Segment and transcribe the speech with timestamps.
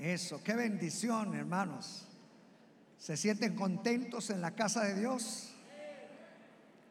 [0.00, 2.06] Eso, qué bendición, hermanos.
[2.96, 5.52] ¿Se sienten contentos en la casa de Dios?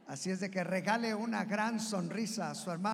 [0.05, 2.93] Así es de que regale una gran sonrisa a su hermano.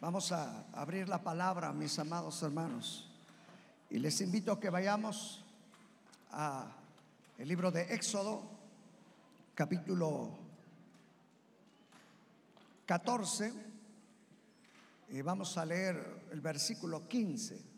[0.00, 3.10] Vamos a abrir la palabra, mis amados hermanos.
[3.88, 5.42] Y les invito a que vayamos
[6.30, 6.70] a
[7.38, 8.42] el libro de Éxodo,
[9.54, 10.38] capítulo
[12.84, 13.50] 14,
[15.08, 17.77] y vamos a leer el versículo 15.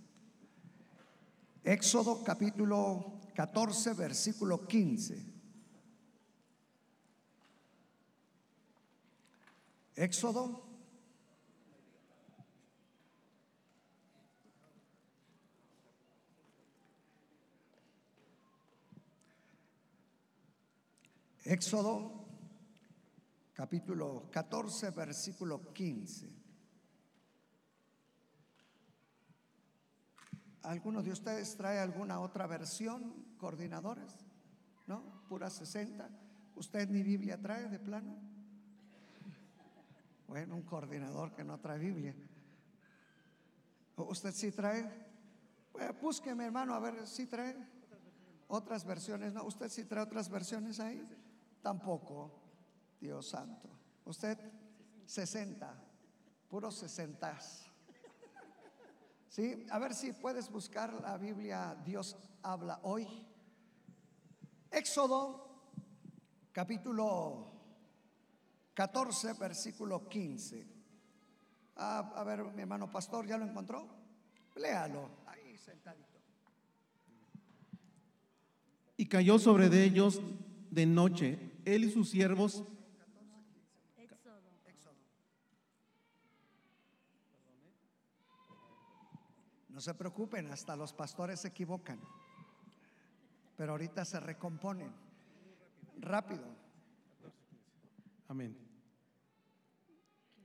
[1.62, 5.26] Éxodo capítulo 14, versículo 15.
[9.96, 10.64] Éxodo
[21.44, 22.26] Éxodo
[23.52, 26.39] capítulo 14, versículo 15.
[30.62, 34.12] ¿Alguno de ustedes trae alguna otra versión, coordinadores?
[34.86, 35.02] ¿No?
[35.28, 36.08] Pura 60.
[36.56, 38.16] ¿Usted ni Biblia trae de plano?
[40.28, 42.14] Bueno, un coordinador que no trae Biblia.
[43.96, 44.88] ¿Usted sí trae?
[45.72, 47.56] Bueno, búsqueme, hermano, a ver si trae
[48.48, 49.32] otras versiones.
[49.32, 49.44] ¿No?
[49.44, 51.06] ¿Usted sí trae otras versiones ahí?
[51.62, 52.30] Tampoco,
[53.00, 53.68] Dios santo.
[54.04, 54.38] Usted
[55.06, 55.74] 60,
[56.48, 57.38] puros 60.
[59.30, 59.64] ¿Sí?
[59.70, 63.06] A ver si puedes buscar la Biblia, Dios habla hoy.
[64.72, 65.48] Éxodo,
[66.50, 67.46] capítulo
[68.74, 70.66] 14, versículo 15.
[71.76, 73.86] Ah, a ver, mi hermano pastor, ¿ya lo encontró?
[74.56, 76.18] Léalo, ahí sentadito.
[78.96, 80.20] Y cayó sobre ellos
[80.72, 82.64] de noche él y sus siervos.
[89.80, 91.98] No se preocupen, hasta los pastores se equivocan,
[93.56, 94.92] pero ahorita se recomponen.
[95.98, 96.44] Rápido.
[98.28, 98.54] Amén.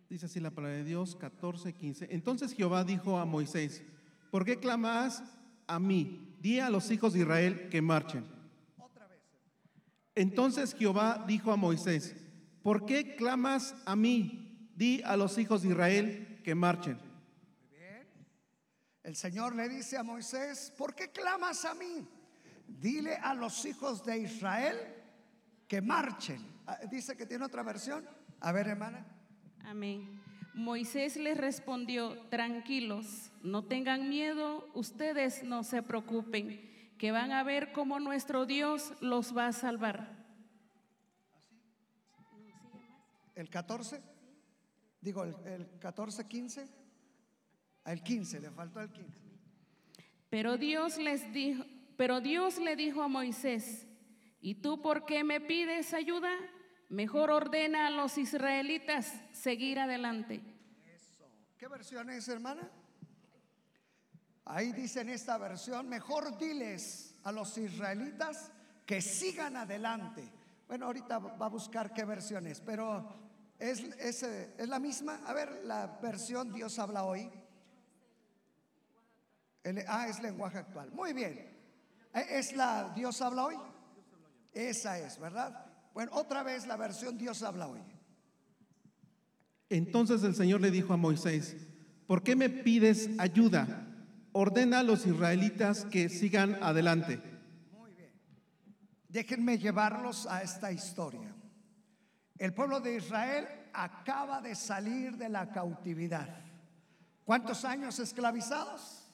[0.07, 2.07] Dice así la palabra de Dios 14, 15.
[2.11, 3.83] Entonces Jehová dijo a Moisés,
[4.31, 5.21] ¿por qué clamas
[5.67, 6.37] a mí?
[6.39, 8.23] Di a los hijos de Israel que marchen.
[10.15, 12.15] Entonces Jehová dijo a Moisés,
[12.63, 14.69] ¿por qué clamas a mí?
[14.77, 17.04] Di a los hijos de Israel que marchen.
[19.05, 22.07] El Señor le dice a Moisés, ¿por qué clamas a mí?
[22.67, 24.75] Dile a los hijos de Israel
[25.67, 26.43] que marchen.
[26.65, 28.03] Ah, dice que tiene otra versión.
[28.39, 29.05] A ver, hermana.
[29.63, 30.19] Amén.
[30.55, 36.67] Moisés les respondió, tranquilos, no tengan miedo, ustedes no se preocupen
[36.97, 40.25] que van a ver cómo nuestro Dios los va a salvar.
[43.35, 44.01] ¿El 14?
[44.99, 46.84] Digo, el, 14, 15.
[47.85, 49.19] El 15, le faltó el 15.
[50.29, 51.63] Pero Dios les dijo,
[51.97, 53.87] pero Dios le dijo a Moisés,
[54.41, 56.31] ¿y tú por qué me pides ayuda?
[56.89, 60.41] Mejor ordena a los israelitas seguir adelante.
[60.93, 61.29] Eso.
[61.57, 62.69] ¿Qué versión es, hermana?
[64.45, 68.51] Ahí dice en esta versión, mejor diles a los israelitas
[68.85, 70.31] que sigan adelante.
[70.67, 73.09] Bueno, ahorita va a buscar qué versión es, pero
[73.57, 75.21] es, es, la misma.
[75.25, 77.31] A ver, la versión Dios habla hoy.
[79.87, 80.91] Ah, es lenguaje actual.
[80.91, 81.33] Muy bien.
[82.13, 83.55] ¿E, ¿Es la Dios habla hoy?
[84.53, 85.65] Esa es, ¿verdad?
[85.93, 87.81] Bueno, otra vez la versión Dios habla hoy.
[89.69, 91.55] Entonces el Señor le dijo a Moisés,
[92.07, 93.85] ¿por qué me pides ayuda?
[94.37, 97.21] ordena a los israelitas que sigan adelante.
[97.71, 98.11] Muy bien.
[99.07, 101.33] Déjenme llevarlos a esta historia.
[102.37, 106.27] El pueblo de Israel acaba de salir de la cautividad.
[107.23, 109.04] ¿Cuántos años esclavizados?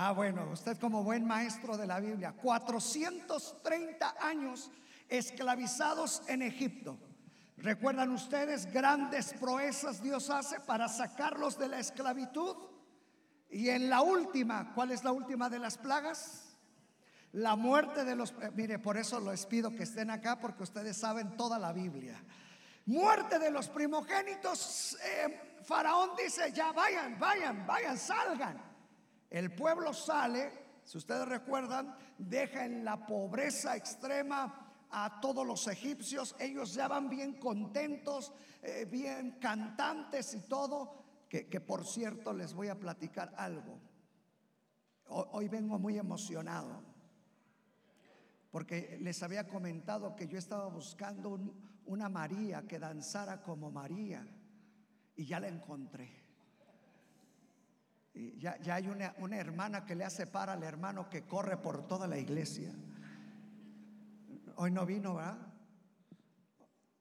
[0.00, 4.70] Ah, bueno, usted como buen maestro de la Biblia, 430 años
[5.08, 6.96] esclavizados en Egipto.
[7.56, 12.54] ¿Recuerdan ustedes grandes proezas Dios hace para sacarlos de la esclavitud?
[13.50, 16.56] Y en la última, ¿cuál es la última de las plagas?
[17.32, 18.30] La muerte de los...
[18.40, 22.22] Eh, mire, por eso les pido que estén acá porque ustedes saben toda la Biblia.
[22.86, 24.96] Muerte de los primogénitos.
[25.02, 28.67] Eh, Faraón dice, ya vayan, vayan, vayan, salgan.
[29.30, 30.50] El pueblo sale,
[30.84, 37.08] si ustedes recuerdan, deja en la pobreza extrema a todos los egipcios, ellos ya van
[37.10, 38.32] bien contentos,
[38.62, 43.78] eh, bien cantantes y todo, que, por cierto les voy a platicar algo.
[45.10, 46.82] Hoy, vengo muy emocionado,
[48.50, 51.38] porque les había comentado que yo estaba buscando
[51.86, 54.26] una María que danzara como María,
[55.16, 56.27] y ya la encontré.
[58.38, 61.86] Ya, ya hay una, una hermana que le hace para al hermano que corre por
[61.86, 62.74] toda la iglesia.
[64.56, 65.38] Hoy no vino, ¿verdad?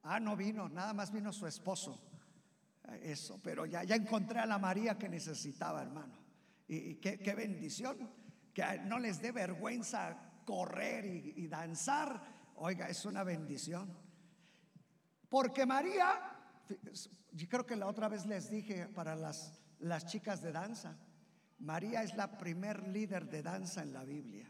[0.03, 1.99] Ah, no vino, nada más vino su esposo.
[3.01, 6.13] Eso, pero ya, ya encontré a la María que necesitaba, hermano.
[6.67, 7.97] Y, y qué, qué bendición,
[8.53, 12.21] que no les dé vergüenza correr y, y danzar.
[12.57, 13.91] Oiga, es una bendición.
[15.29, 16.09] Porque María,
[17.31, 20.97] yo creo que la otra vez les dije para las, las chicas de danza,
[21.59, 24.49] María es la primer líder de danza en la Biblia.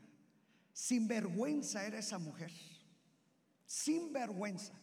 [0.74, 2.51] Sin vergüenza era esa mujer.
[3.65, 4.74] Sin vergüenza.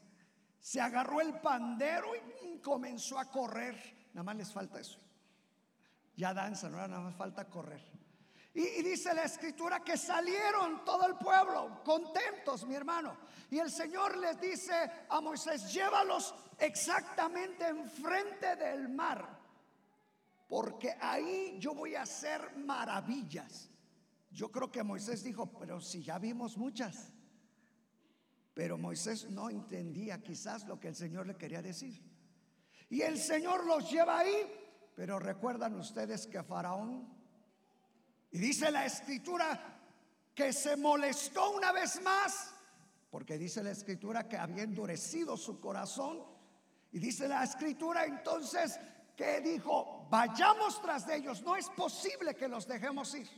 [0.58, 2.12] Se agarró el pandero
[2.42, 4.08] y comenzó a correr.
[4.12, 4.98] Nada más les falta eso.
[6.16, 7.82] Ya danza, no nada más falta correr.
[8.54, 13.16] Y, y, dice la escritura que salieron todo el pueblo contentos, mi hermano.
[13.50, 19.33] Y el Señor les dice a Moisés, llévalos exactamente enfrente del mar,
[20.48, 23.70] porque ahí yo voy a hacer maravillas.
[24.30, 27.12] Yo creo que Moisés dijo, pero si ya vimos muchas.
[28.52, 32.02] Pero Moisés no entendía quizás lo que el Señor le quería decir.
[32.88, 34.36] Y el Señor los lleva ahí,
[34.94, 37.08] pero recuerdan ustedes que Faraón,
[38.30, 39.80] y dice la escritura,
[40.34, 42.54] que se molestó una vez más,
[43.10, 46.24] porque dice la escritura que había endurecido su corazón,
[46.92, 48.78] y dice la escritura entonces
[49.16, 53.28] que dijo, vayamos tras de ellos, no es posible que los dejemos ir.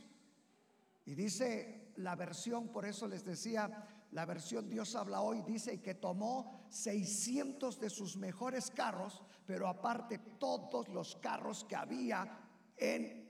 [1.05, 5.95] Y dice la versión, por eso les decía, la versión Dios habla hoy dice que
[5.95, 12.39] tomó 600 de sus mejores carros, pero aparte todos los carros que había
[12.75, 13.29] en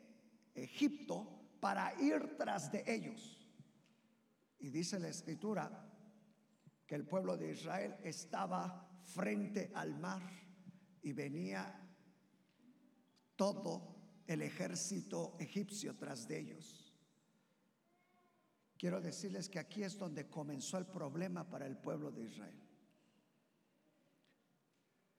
[0.54, 3.50] Egipto para ir tras de ellos.
[4.60, 5.88] Y dice la escritura
[6.86, 10.22] que el pueblo de Israel estaba frente al mar
[11.02, 11.87] y venía
[13.38, 13.96] todo
[14.28, 16.94] el ejército egipcio tras de ellos.
[18.78, 22.62] Quiero decirles que aquí es donde comenzó el problema para el pueblo de Israel.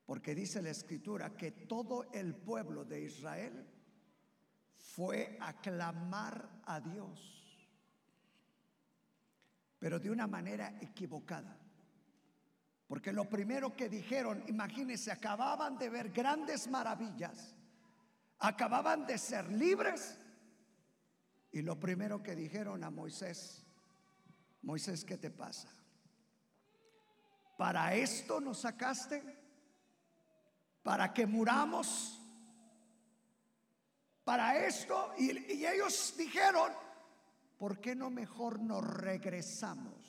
[0.04, 3.66] Porque dice la escritura que todo el pueblo de Israel
[4.76, 7.68] fue a clamar a Dios,
[9.78, 11.58] pero de una manera equivocada.
[12.86, 17.54] Porque lo primero que dijeron, imagínense, acababan de ver grandes maravillas,
[18.38, 20.18] acababan de ser libres
[21.50, 23.64] y lo primero que dijeron a Moisés,
[24.62, 25.68] Moisés, ¿qué te pasa?
[27.56, 29.22] ¿Para esto nos sacaste?
[30.82, 32.20] ¿Para que muramos?
[34.24, 35.12] ¿Para esto?
[35.18, 35.30] Y,
[35.64, 36.72] ellos dijeron,
[37.58, 40.06] ¿por qué no mejor nos regresamos?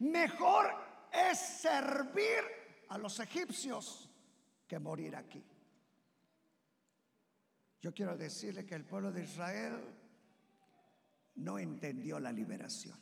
[0.00, 0.74] Mejor
[1.12, 2.42] es servir
[2.88, 4.10] a los egipcios
[4.66, 5.44] que morir aquí.
[7.80, 9.78] Yo quiero decirle que el pueblo de Israel
[11.36, 12.98] no entendió la liberación.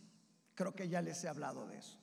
[0.54, 1.98] Creo que ya les he hablado de eso.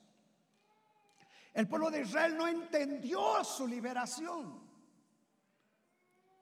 [1.52, 4.60] El pueblo de Israel no entendió su liberación.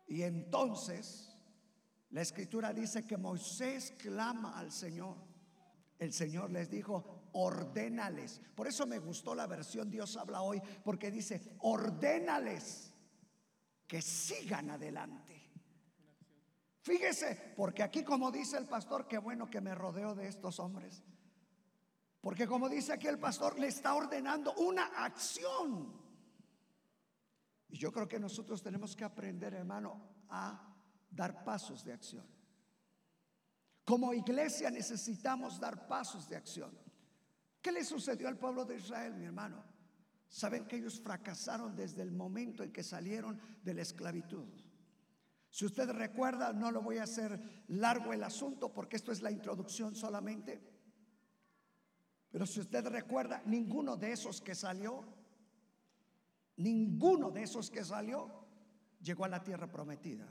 [0.07, 1.37] Y entonces
[2.11, 5.17] la escritura dice que Moisés clama al Señor.
[5.99, 8.41] El Señor les dijo, ordénales.
[8.55, 12.93] Por eso me gustó la versión Dios habla hoy, porque dice, ordénales
[13.87, 15.42] que sigan adelante.
[16.83, 21.03] Fíjese, porque aquí como dice el pastor, qué bueno que me rodeo de estos hombres.
[22.21, 26.01] Porque como dice aquí el pastor, le está ordenando una acción.
[27.69, 30.75] Y yo creo que nosotros tenemos que aprender, hermano, a
[31.09, 32.27] dar pasos de acción.
[33.85, 36.77] Como iglesia necesitamos dar pasos de acción.
[37.61, 39.65] ¿Qué le sucedió al pueblo de Israel, mi hermano?
[40.29, 44.49] Saben que ellos fracasaron desde el momento en que salieron de la esclavitud.
[45.53, 49.31] Si usted recuerda, no lo voy a hacer largo el asunto porque esto es la
[49.31, 50.63] introducción solamente.
[52.31, 55.05] Pero si usted recuerda, ninguno de esos que salió,
[56.57, 58.47] ninguno de esos que salió
[59.03, 60.27] llegó a la tierra prometida.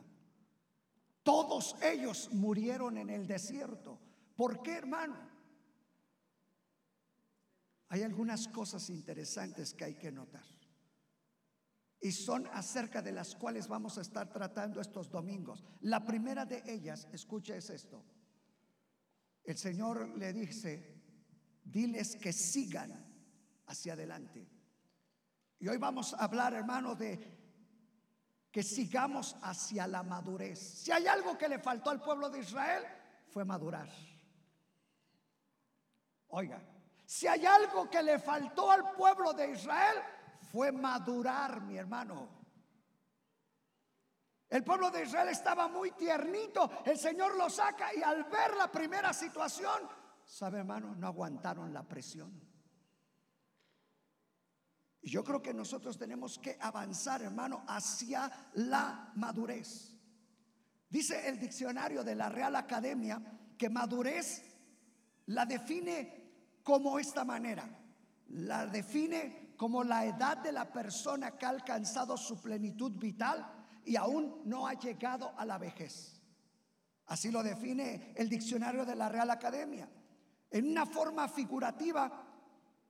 [1.22, 4.00] Todos ellos murieron en el desierto.
[4.36, 5.20] ¿Por qué, hermano?
[7.90, 10.61] Hay algunas cosas interesantes que hay que notar.
[12.02, 15.64] Y son acerca de las cuales vamos a estar tratando estos domingos.
[15.82, 18.04] La primera de ellas, escuche es esto.
[19.44, 21.02] El Señor le dice,
[21.64, 22.92] diles que sigan
[23.68, 24.50] hacia adelante.
[25.60, 27.40] Y hoy vamos a hablar, hermano, de
[28.52, 30.60] que sigamos hacia la madurez.
[30.60, 32.84] Si hay algo que le faltó al pueblo de Israel,
[33.28, 33.90] fue madurar.
[36.30, 36.62] Oiga,
[37.06, 39.98] si hay algo que le faltó al pueblo de Israel,
[40.52, 42.42] fue madurar, mi hermano.
[44.50, 46.70] El pueblo de Israel estaba muy tiernito.
[46.86, 49.82] El Señor lo saca y al ver la primera situación,
[50.26, 52.52] sabe hermano, no aguantaron la presión.
[55.02, 59.98] Y yo creo que nosotros tenemos que avanzar, hermano, hacia la madurez.
[60.90, 63.22] Dice el diccionario de la Real Academia
[63.58, 64.44] que madurez
[65.28, 67.68] la define como esta manera.
[68.28, 73.46] La define como la edad de la persona que ha alcanzado su plenitud vital
[73.86, 76.20] y aún no ha llegado a la vejez.
[77.06, 79.88] Así lo define el diccionario de la Real Academia.
[80.50, 82.12] En una forma figurativa,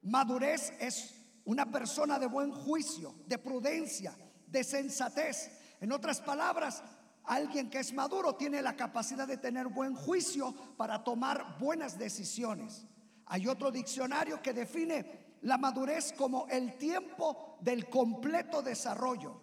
[0.04, 1.14] madurez es
[1.44, 4.16] una persona de buen juicio, de prudencia,
[4.48, 5.52] de sensatez.
[5.82, 6.82] En otras palabras,
[7.26, 12.86] alguien que es maduro tiene la capacidad de tener buen juicio para tomar buenas decisiones.
[13.26, 19.40] Hay otro diccionario que define la madurez como el tiempo del completo desarrollo.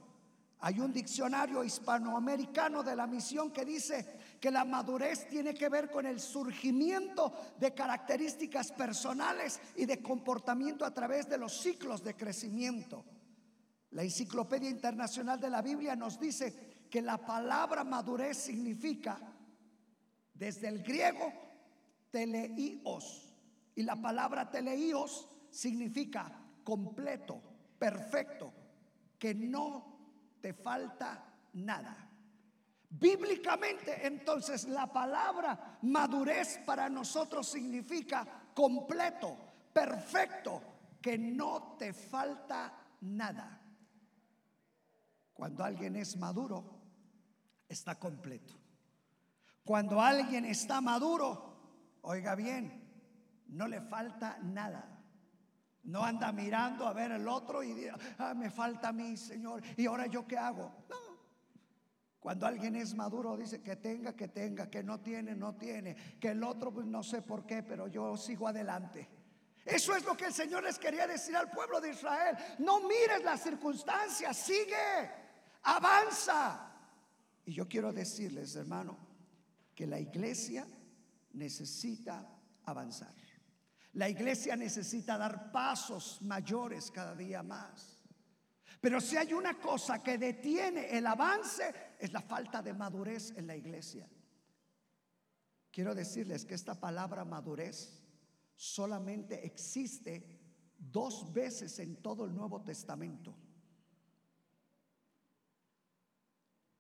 [0.60, 5.88] Hay un diccionario hispanoamericano de la misión que dice que la madurez tiene que ver
[5.88, 12.16] con el surgimiento de características personales y de comportamiento a través de los ciclos de
[12.16, 13.04] crecimiento.
[13.92, 19.18] La Enciclopedia Internacional de la Biblia nos dice que la palabra madurez significa,
[20.34, 21.32] desde el griego,
[22.10, 23.24] teleios.
[23.76, 26.30] Y la palabra teleios significa
[26.64, 27.40] completo,
[27.78, 28.52] perfecto,
[29.18, 29.98] que no
[30.40, 31.24] te falta
[31.54, 32.08] nada.
[32.90, 39.36] Bíblicamente, entonces, la palabra madurez para nosotros significa completo,
[39.72, 40.62] perfecto,
[41.02, 43.60] que no te falta nada.
[45.34, 46.64] Cuando alguien es maduro,
[47.68, 48.54] está completo.
[49.64, 52.88] Cuando alguien está maduro, oiga bien,
[53.48, 54.97] no le falta nada.
[55.84, 59.62] No anda mirando a ver el otro y diga, ah, me falta a mí, Señor,
[59.76, 60.72] y ahora yo qué hago.
[60.88, 61.08] No.
[62.20, 66.30] Cuando alguien es maduro dice que tenga, que tenga, que no tiene, no tiene, que
[66.30, 69.08] el otro pues no sé por qué, pero yo sigo adelante.
[69.64, 72.36] Eso es lo que el Señor les quería decir al pueblo de Israel.
[72.58, 75.10] No mires las circunstancias, sigue,
[75.62, 76.72] avanza.
[77.44, 78.96] Y yo quiero decirles, hermano,
[79.74, 80.66] que la iglesia
[81.34, 82.26] necesita
[82.64, 83.14] avanzar.
[83.94, 87.98] La iglesia necesita dar pasos mayores cada día más.
[88.80, 93.46] Pero si hay una cosa que detiene el avance es la falta de madurez en
[93.46, 94.08] la iglesia.
[95.70, 98.02] Quiero decirles que esta palabra madurez
[98.54, 100.38] solamente existe
[100.78, 103.36] dos veces en todo el Nuevo Testamento.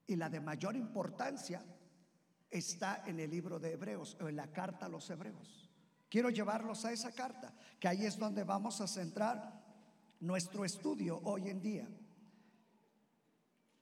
[0.06, 1.62] Y la de mayor importancia
[2.48, 5.67] está en el libro de Hebreos o en la carta a los Hebreos.
[6.08, 9.62] Quiero llevarlos a esa carta, que ahí es donde vamos a centrar
[10.20, 11.88] nuestro estudio hoy en día.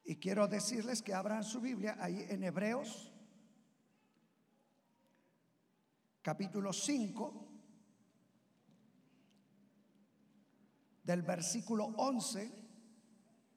[0.04, 3.12] Y quiero decirles que abran su Biblia ahí en Hebreos,
[6.23, 7.47] capítulo 5,
[11.04, 12.52] del versículo 11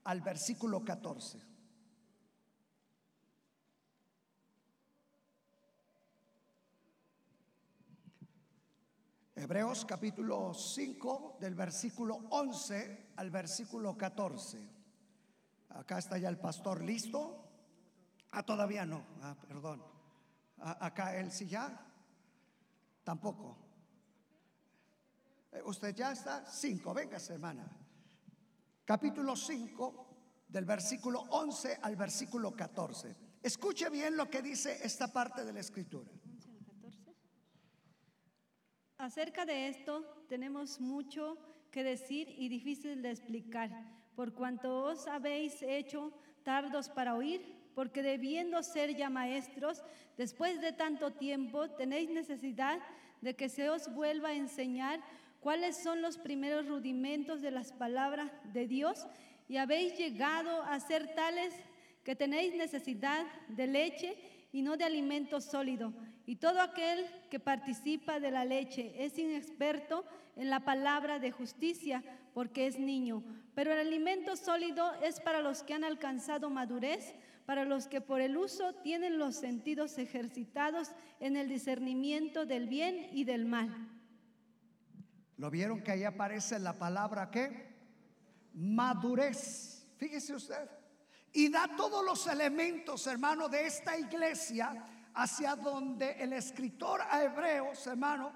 [0.04, 1.49] al versículo 14.
[9.40, 14.70] Hebreos capítulo 5 del versículo 11 al versículo 14.
[15.70, 17.48] Acá está ya el pastor listo.
[18.32, 19.02] Ah, todavía no.
[19.22, 19.82] Ah, perdón.
[20.58, 21.88] Ah, acá él sí ya.
[23.06, 23.58] Tampoco.
[25.54, 26.46] Eh, usted ya está.
[26.46, 26.94] 5.
[26.94, 27.66] Venga, hermana.
[28.84, 30.08] Capítulo 5
[30.50, 33.16] del versículo 11 al versículo 14.
[33.42, 36.12] Escuche bien lo que dice esta parte de la escritura.
[39.00, 41.38] Acerca de esto tenemos mucho
[41.72, 43.70] que decir y difícil de explicar,
[44.14, 46.12] por cuanto os habéis hecho
[46.44, 47.42] tardos para oír,
[47.74, 49.82] porque debiendo ser ya maestros,
[50.18, 52.78] después de tanto tiempo tenéis necesidad
[53.22, 55.00] de que se os vuelva a enseñar
[55.40, 59.08] cuáles son los primeros rudimentos de las palabras de Dios
[59.48, 61.56] y habéis llegado a ser tales
[62.04, 64.18] que tenéis necesidad de leche
[64.52, 65.94] y no de alimento sólido
[66.30, 72.04] y todo aquel que participa de la leche es inexperto en la palabra de justicia
[72.36, 73.24] porque es niño.
[73.56, 77.16] Pero el alimento sólido es para los que han alcanzado madurez,
[77.48, 83.10] para los que por el uso tienen los sentidos ejercitados en el discernimiento del bien
[83.12, 83.90] y del mal.
[85.36, 87.74] ¿Lo vieron que ahí aparece la palabra qué?
[88.54, 89.88] Madurez.
[89.98, 90.79] Fíjese usted.
[91.34, 94.84] Y da todos los elementos, hermano, de esta iglesia
[95.14, 98.32] hacia donde el escritor a Hebreos, hermano,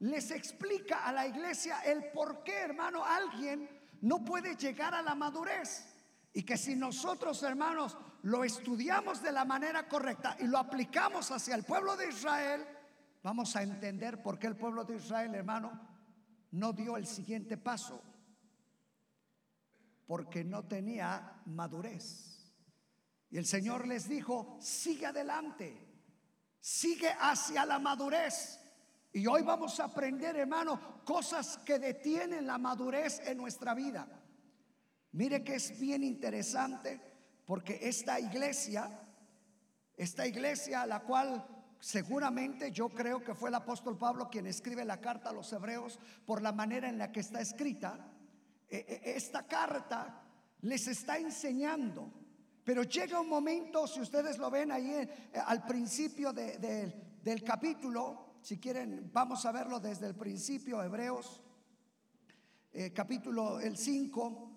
[0.00, 3.68] les explica a la iglesia el por qué, hermano, alguien
[4.00, 5.86] no puede llegar a la madurez.
[6.32, 11.54] Y que si nosotros, hermanos, lo estudiamos de la manera correcta y lo aplicamos hacia
[11.54, 12.64] el pueblo de Israel,
[13.22, 15.72] vamos a entender por qué el pueblo de Israel, hermano,
[16.52, 18.02] no dio el siguiente paso.
[20.10, 22.52] Porque no tenía madurez.
[23.30, 25.86] Y el Señor les dijo, sigue adelante,
[26.58, 28.58] sigue hacia la madurez.
[29.12, 34.08] Y hoy vamos a aprender, hermano, cosas que detienen la madurez en nuestra vida.
[35.12, 37.00] Mire que es bien interesante
[37.46, 38.90] porque esta iglesia,
[39.96, 41.46] esta iglesia a la cual
[41.78, 46.00] seguramente yo creo que fue el apóstol Pablo quien escribe la carta a los hebreos
[46.26, 48.09] por la manera en la que está escrita,
[48.70, 50.22] esta carta
[50.60, 52.20] les está enseñando
[52.64, 55.08] pero llega un momento, si ustedes lo ven ahí eh,
[55.44, 61.42] al principio del capítulo, si quieren, vamos a verlo desde el principio, Hebreos,
[62.72, 64.50] eh, capítulo el 5,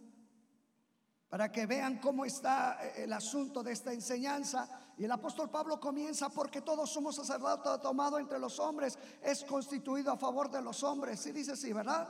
[1.27, 4.69] para que vean cómo está eh, el asunto de esta enseñanza.
[4.95, 10.11] Y el apóstol Pablo comienza porque todos somos sacerdotes tomado entre los hombres, es constituido
[10.11, 11.25] a favor de los hombres.
[11.25, 12.07] Y dice así, ¿verdad?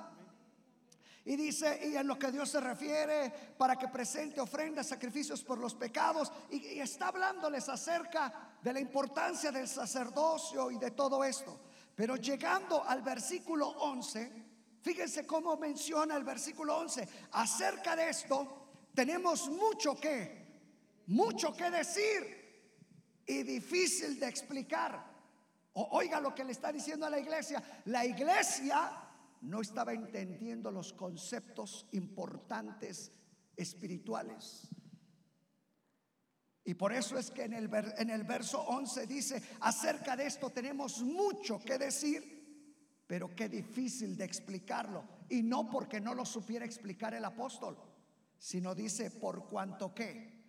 [1.25, 5.57] Y dice, y en lo que Dios se refiere, para que presente ofrendas, sacrificios por
[5.57, 6.31] los pecados.
[6.49, 11.57] Y, está hablándoles acerca de la importancia del sacerdocio y de todo esto.
[11.95, 14.31] Pero llegando al versículo 11,
[14.81, 17.07] fíjense cómo menciona el versículo 11.
[17.31, 22.43] Acerca de esto, tenemos mucho que, mucho que decir
[23.25, 25.13] y difícil de explicar.
[25.75, 27.63] Oiga lo que le está diciendo a la iglesia.
[27.85, 29.02] La iglesia
[29.43, 33.11] no estaba entendiendo los conceptos importantes
[33.55, 34.69] espirituales.
[36.65, 40.49] Y por eso es que en el, en el verso 11 dice, acerca de esto
[40.49, 45.03] tenemos mucho que decir, pero qué difícil de explicarlo.
[45.29, 47.77] Y no porque no lo supiera explicar el apóstol,
[48.37, 50.41] sino dice, por cuanto qué.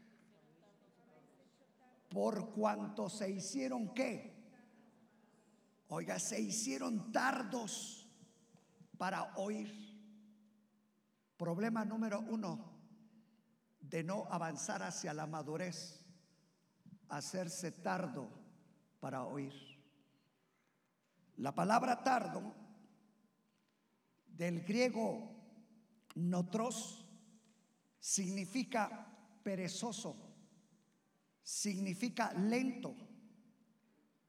[2.08, 4.34] Por cuanto se hicieron qué.
[5.88, 8.03] Oiga, se hicieron tardos
[9.04, 9.68] para oír.
[11.36, 12.72] Problema número uno
[13.78, 16.00] de no avanzar hacia la madurez,
[17.10, 18.30] hacerse tardo
[19.00, 19.52] para oír.
[21.36, 22.54] La palabra tardo
[24.26, 25.36] del griego
[26.14, 27.06] notros
[28.00, 29.06] significa
[29.42, 30.16] perezoso,
[31.42, 32.96] significa lento,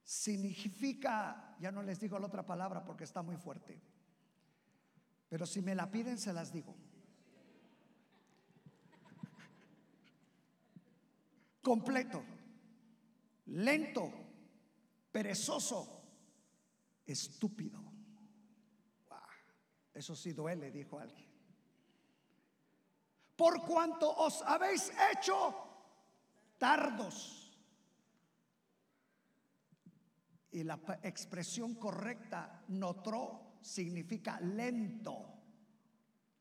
[0.03, 3.94] significa, ya no les digo la otra palabra porque está muy fuerte
[5.29, 6.75] pero si me la piden, se las digo.
[11.61, 12.23] Completo,
[13.47, 14.11] lento,
[15.11, 16.03] perezoso,
[17.05, 17.83] estúpido.
[19.93, 21.25] Eso sí duele, dijo alguien.
[23.35, 25.55] Por cuanto os habéis hecho
[26.57, 27.41] tardos.
[30.51, 35.33] Y la expresión correcta, notó significa lento.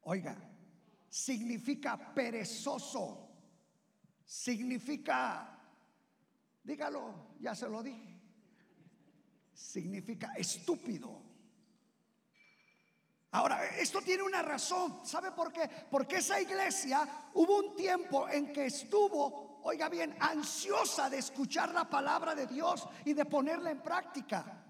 [0.03, 0.37] Oiga,
[1.09, 3.31] significa perezoso.
[4.25, 5.59] Significa,
[6.63, 8.21] dígalo, ya se lo dije.
[9.53, 11.23] Significa estúpido.
[13.31, 15.05] Ahora, esto tiene una razón.
[15.05, 15.69] ¿Sabe por qué?
[15.91, 21.89] Porque esa iglesia hubo un tiempo en que estuvo, oiga bien, ansiosa de escuchar la
[21.89, 24.65] palabra de Dios y de ponerla en práctica.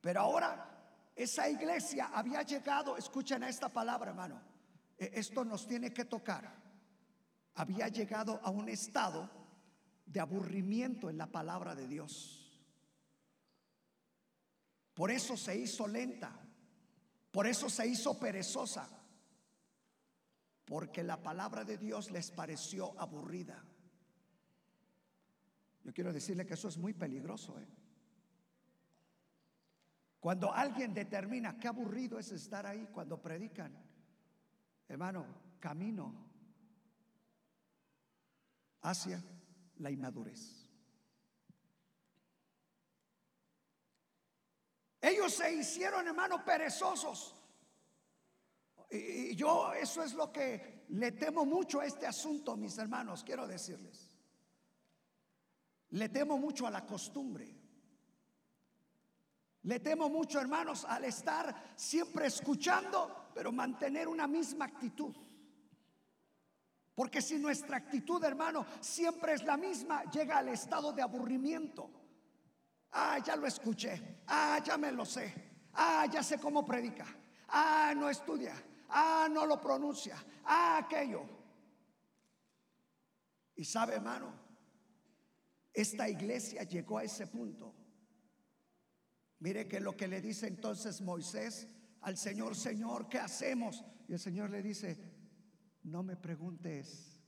[0.00, 0.75] Pero ahora
[1.16, 4.38] esa iglesia había llegado, escuchen esta palabra, hermano.
[4.98, 6.54] E, esto nos tiene que tocar.
[7.54, 9.30] Había llegado a un estado
[10.04, 12.60] de aburrimiento en la palabra de Dios.
[14.92, 16.38] Por eso se hizo lenta.
[17.30, 18.86] Por eso se hizo perezosa.
[20.66, 23.64] Porque la palabra de Dios les pareció aburrida.
[25.82, 27.58] Yo quiero decirle que eso es muy peligroso.
[27.58, 27.66] ¿eh?
[30.26, 33.72] Cuando alguien determina qué aburrido es estar ahí cuando predican,
[34.88, 35.24] hermano,
[35.60, 36.12] camino
[38.80, 39.22] hacia
[39.76, 40.68] la inmadurez.
[45.00, 47.40] Ellos se hicieron, hermano, perezosos.
[48.90, 53.46] Y yo eso es lo que le temo mucho a este asunto, mis hermanos, quiero
[53.46, 54.18] decirles.
[55.90, 57.55] Le temo mucho a la costumbre.
[59.66, 65.12] Le temo mucho, hermanos, al estar siempre escuchando, pero mantener una misma actitud.
[66.94, 71.90] Porque si nuestra actitud, hermano, siempre es la misma, llega al estado de aburrimiento.
[72.92, 74.22] Ah, ya lo escuché.
[74.28, 75.34] Ah, ya me lo sé.
[75.74, 77.04] Ah, ya sé cómo predica.
[77.48, 78.54] Ah, no estudia.
[78.90, 80.16] Ah, no lo pronuncia.
[80.44, 81.24] Ah, aquello.
[83.56, 84.32] Y sabe, hermano,
[85.74, 87.74] esta iglesia llegó a ese punto.
[89.38, 91.68] Mire que lo que le dice entonces Moisés
[92.00, 93.84] al Señor, Señor, ¿qué hacemos?
[94.08, 94.96] Y el Señor le dice,
[95.82, 97.20] no me preguntes,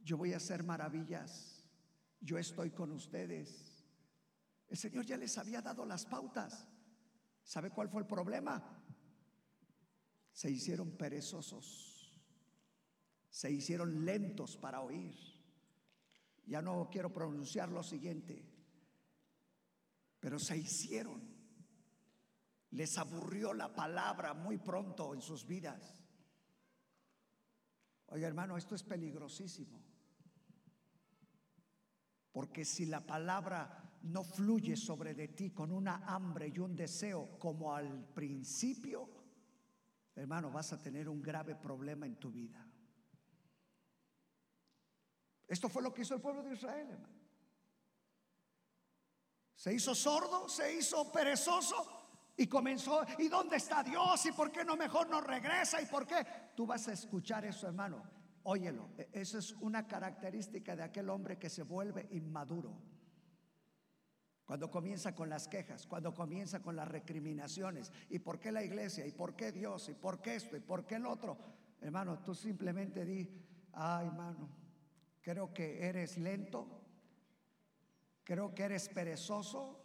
[0.00, 1.66] yo voy a hacer maravillas,
[2.20, 3.84] yo estoy con ustedes.
[4.68, 6.68] El Señor ya les había dado las pautas.
[7.42, 8.82] ¿Sabe cuál fue el problema?
[10.32, 12.20] Se hicieron perezosos,
[13.30, 15.16] se hicieron lentos para oír.
[16.46, 18.55] Ya no quiero pronunciar lo siguiente,
[20.26, 21.22] pero se hicieron
[22.70, 26.02] les aburrió la palabra muy pronto en sus vidas.
[28.06, 29.80] Oye hermano, esto es peligrosísimo.
[32.32, 37.38] Porque si la palabra no fluye sobre de ti con una hambre y un deseo
[37.38, 39.08] como al principio,
[40.16, 42.66] hermano, vas a tener un grave problema en tu vida.
[45.46, 47.15] Esto fue lo que hizo el pueblo de Israel, hermano.
[49.56, 51.96] Se hizo sordo, se hizo perezoso
[52.36, 54.24] y comenzó, ¿y dónde está Dios?
[54.26, 55.80] ¿Y por qué no mejor no regresa?
[55.80, 56.24] ¿Y por qué?
[56.54, 58.02] Tú vas a escuchar eso, hermano.
[58.42, 62.76] Óyelo, e, eso es una característica de aquel hombre que se vuelve inmaduro.
[64.44, 69.06] Cuando comienza con las quejas, cuando comienza con las recriminaciones, ¿y por qué la iglesia?
[69.06, 69.88] ¿Y por qué Dios?
[69.88, 70.56] ¿Y por qué esto?
[70.56, 71.38] ¿Y por qué el otro?
[71.80, 73.28] Hermano, tú simplemente di,
[73.72, 74.48] ay hermano,
[75.22, 76.85] creo que eres lento,
[78.26, 79.80] creo que eres perezoso,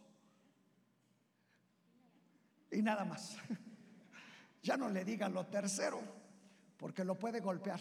[2.72, 3.36] y nada más.
[4.64, 6.00] Ya no le digan lo tercero,
[6.76, 7.80] porque lo puede golpear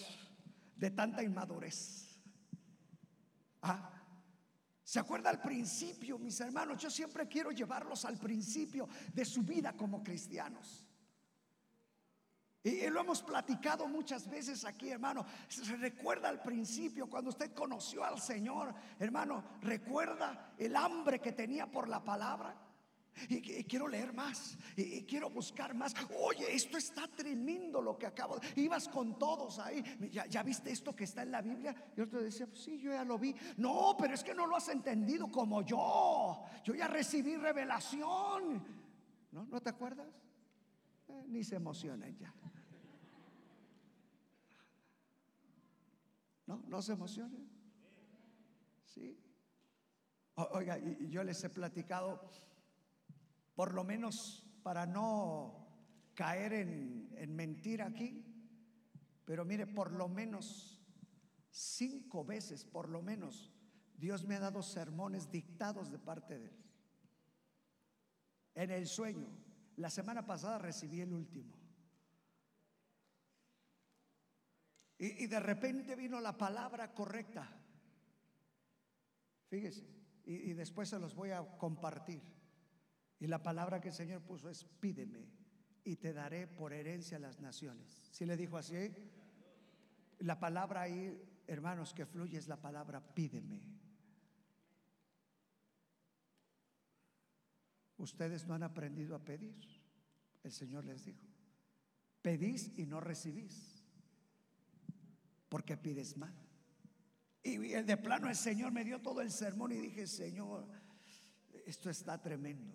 [0.76, 2.20] de tanta inmadurez.
[3.62, 4.02] Ah,
[4.84, 6.82] ¿Se acuerda al principio, mis hermanos?
[6.82, 10.84] Yo siempre quiero llevarlos al principio de su vida como cristianos.
[12.64, 15.26] Y lo hemos platicado muchas veces aquí, hermano.
[15.48, 21.72] Se recuerda al principio, cuando usted conoció al Señor, hermano, recuerda el hambre que tenía
[21.72, 22.56] por la palabra.
[23.30, 25.94] Y, quiero leer más, y, quiero buscar más.
[26.18, 28.40] Oye, esto está tremendo lo que acabo.
[28.56, 29.84] Ibas con todos ahí.
[30.12, 31.76] ¿Ya, viste esto que está en la Biblia?
[31.98, 33.36] Y otro decía, pues sí, yo ya lo vi.
[33.58, 36.44] No, pero es que no lo has entendido como yo.
[36.64, 38.64] Yo ya recibí revelación.
[39.32, 39.46] ¿No?
[39.46, 40.08] ¿No te acuerdas?
[41.28, 42.34] Ni se emocionan ya.
[46.48, 46.64] ¿No?
[46.68, 47.50] ¿No se emocionan?
[48.86, 49.18] Sí.
[50.36, 52.30] oiga, y yo les he platicado
[53.56, 55.68] por lo menos para no
[56.14, 58.26] caer en, en mentir aquí,
[59.26, 60.84] pero mire, por lo menos
[61.52, 63.54] cinco veces, por lo menos,
[63.96, 66.58] Dios me ha dado sermones dictados de parte de Él.
[68.56, 69.28] En el sueño,
[69.78, 71.62] la semana pasada recibí el último.
[74.98, 77.50] Y, de repente vino la palabra correcta.
[79.48, 79.84] Fíjese,
[80.26, 82.22] y, después se los voy a compartir.
[83.20, 85.28] Y la palabra que el Señor puso es pídeme
[85.84, 88.08] y te daré por herencia las naciones.
[88.12, 88.94] Si le dijo así?
[90.20, 93.81] La palabra ahí, hermanos, que fluye es la palabra pídeme.
[98.02, 99.56] Ustedes no han aprendido a pedir.
[100.42, 101.28] El Señor les dijo,
[102.24, 103.86] pedís y no recibís,
[105.48, 106.34] porque pides mal.
[107.44, 110.68] Y de plano el Señor me dio todo el sermón y dije, Señor,
[111.64, 112.74] esto está tremendo.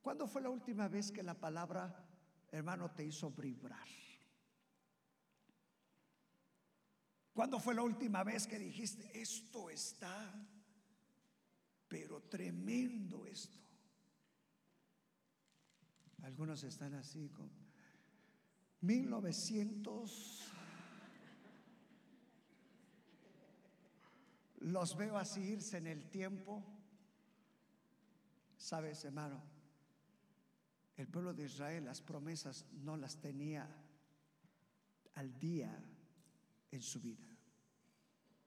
[0.00, 2.08] ¿Cuándo fue la última vez que la palabra,
[2.52, 3.88] hermano, te hizo vibrar?
[7.32, 10.32] ¿Cuándo fue la última vez que dijiste, esto está,
[11.88, 13.62] pero tremendo esto?
[16.22, 17.50] Algunos están así con
[18.80, 20.52] 1900.
[24.60, 26.64] Los veo así irse en el tiempo.
[28.56, 29.42] Sabes, hermano,
[30.96, 33.68] el pueblo de Israel las promesas no las tenía
[35.14, 35.76] al día
[36.70, 37.26] en su vida.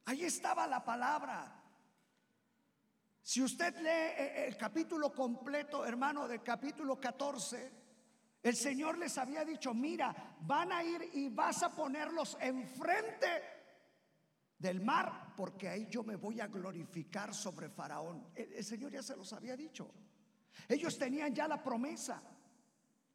[0.05, 1.64] Ahí estaba la palabra.
[3.25, 7.71] Si usted lee eh, el capítulo completo, hermano, del capítulo 14,
[8.43, 13.41] el Señor les había dicho, mira, van a ir y vas a ponerlos enfrente
[14.59, 18.27] del mar, porque ahí yo me voy a glorificar sobre Faraón.
[18.35, 19.91] el Señor ya se los había dicho.
[20.69, 22.21] Ellos tenían ya la promesa.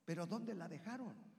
[0.05, 1.30] Pero ¿dónde la dejaron?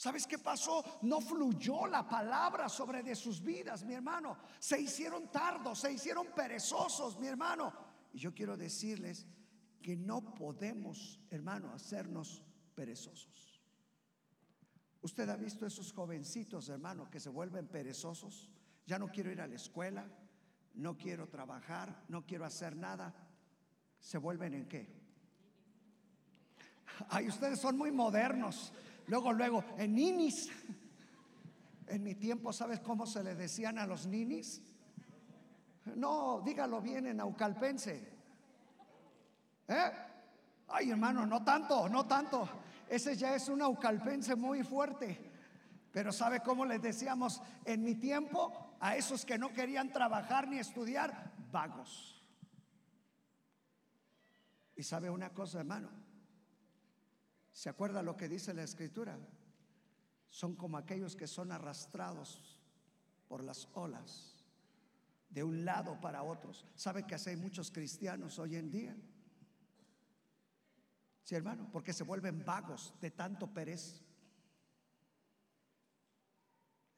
[0.00, 0.82] ¿Sabes qué pasó?
[1.02, 4.38] No fluyó la palabra sobre de sus vidas, mi hermano.
[4.58, 7.70] Se hicieron tardos, se hicieron perezosos, mi hermano.
[8.14, 9.26] Y yo quiero decirles
[9.82, 12.42] que no podemos, hermano, hacernos
[12.74, 13.60] perezosos.
[15.02, 18.48] Usted ha visto esos jovencitos, hermano, que se vuelven perezosos.
[18.86, 20.08] Ya no quiero ir a la escuela,
[20.76, 23.14] no quiero trabajar, no quiero hacer nada.
[23.98, 24.88] ¿Se vuelven en qué?
[27.10, 28.72] Ay, ustedes son muy modernos.
[29.10, 30.48] Luego, luego, en ninis.
[31.88, 34.62] En mi tiempo, ¿sabes cómo se le decían a los ninis?
[35.96, 38.08] No, dígalo bien en aucalpense.
[39.66, 39.92] ¿Eh?
[40.68, 42.48] Ay, hermano, no tanto, no tanto.
[42.88, 45.32] Ese ya es un aucalpense muy fuerte.
[45.90, 50.60] Pero ¿sabe cómo les decíamos en mi tiempo a esos que no querían trabajar ni
[50.60, 51.32] estudiar?
[51.50, 52.24] Vagos.
[54.76, 56.09] Y sabe una cosa, hermano.
[57.52, 59.18] ¿Se acuerda lo que dice la escritura?
[60.28, 62.58] Son como aquellos que son arrastrados
[63.28, 64.44] por las olas
[65.28, 66.66] de un lado para otros.
[66.74, 68.96] ¿Sabe que hay muchos cristianos hoy en día?
[71.22, 74.02] Sí, hermano, porque se vuelven vagos de tanto perez.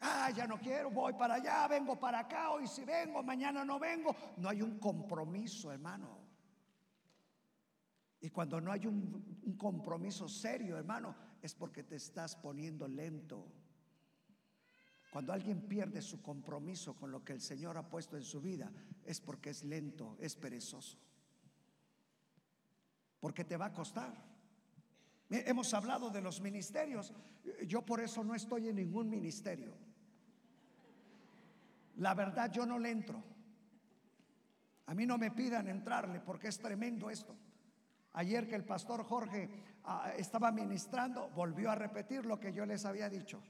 [0.01, 3.79] Ah, ya no quiero, voy para allá, vengo para acá, hoy si vengo, mañana no
[3.79, 4.17] vengo.
[4.39, 6.22] No hay un compromiso, hermano.
[8.23, 13.45] Y cuando no hay un, compromiso serio, hermano, es porque te estás poniendo lento.
[15.11, 18.73] Cuando alguien pierde su compromiso con lo que el Señor ha puesto en su vida,
[19.05, 20.99] es porque es lento, es perezoso.
[23.19, 24.15] Porque te va a costar.
[25.29, 27.13] Hemos hablado de los ministerios.
[27.67, 29.75] Yo por eso no estoy en ningún ministerio.
[31.97, 33.23] La verdad yo no le entro.
[34.87, 37.37] A mí no me pidan entrarle porque es tremendo esto.
[38.15, 39.49] Ayer que el pastor Jorge
[39.85, 43.43] ah, estaba ministrando, volvió a repetir lo que yo les había dicho.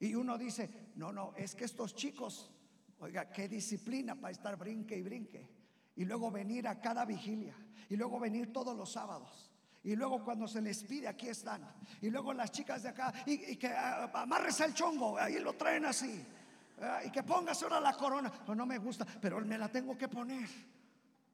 [0.00, 2.50] Y uno dice, no, no, es que estos chicos,
[2.98, 5.48] oiga, qué disciplina para estar brinque y brinque.
[5.96, 7.54] Y luego venir a cada vigilia.
[7.88, 9.50] Y luego venir todos los sábados.
[9.84, 11.62] Y luego cuando se les pide, aquí están.
[12.00, 15.84] Y luego las chicas de acá, y, que uh, amarres el chongo, ahí lo traen
[15.84, 16.24] así.
[17.06, 18.32] y que pongas ahora la corona.
[18.48, 20.48] No, no me gusta, pero me la tengo que poner.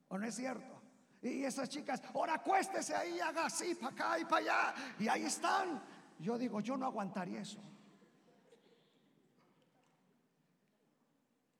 [0.08, 0.79] ¿O no es cierto?
[1.22, 4.74] Y esas chicas, ahora acuéstese ahí, haga así, para acá y para allá.
[4.98, 5.82] Y ahí están.
[6.18, 7.62] Yo digo, yo no aguantaría eso.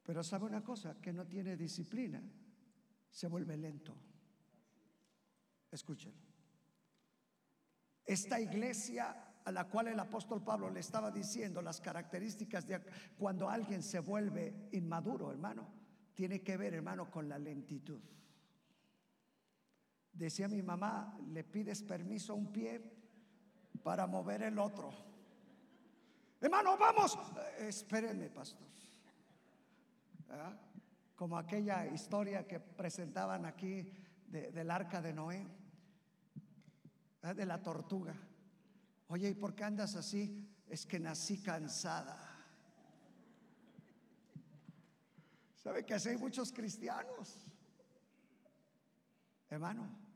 [0.03, 2.23] Pero sabe una cosa, que no tiene disciplina,
[3.11, 3.95] se vuelve lento.
[5.71, 6.17] Escúchelo.
[8.05, 12.81] Esta iglesia a la cual el apóstol Pablo le estaba diciendo las características de
[13.19, 15.69] cuando alguien se vuelve inmaduro, hermano,
[16.15, 18.01] tiene que ver, hermano, con la lentitud.
[20.21, 22.79] Decía mi mamá, le pides permiso a un pie
[23.83, 24.91] para mover el otro.
[26.39, 27.19] Hermano, vamos.
[27.59, 28.69] Eh, espérenme, pastor.
[30.29, 30.53] ¿Ah?
[31.17, 33.93] como aquella historia que presentaban aquí
[34.27, 35.47] del arca de Noé,
[37.23, 38.15] de la tortuga.
[39.09, 40.49] Oye, ¿y por qué andas así?
[40.67, 42.19] Es que nací cansada.
[45.57, 47.47] ¿Sabe que así hay muchos cristianos?
[49.51, 50.10] Hermano.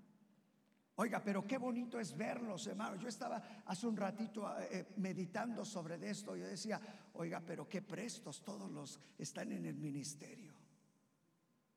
[0.96, 2.94] Oiga, pero qué bonito es verlos, hermano.
[2.94, 6.36] Yo estaba hace un ratito eh, meditando sobre esto.
[6.36, 6.80] Yo decía,
[7.14, 10.54] oiga, pero qué prestos todos los están en el ministerio.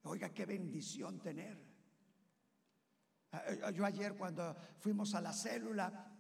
[0.03, 1.57] Oiga, qué bendición tener.
[3.31, 6.13] Eh, eh, yo ayer cuando fuimos a la célula,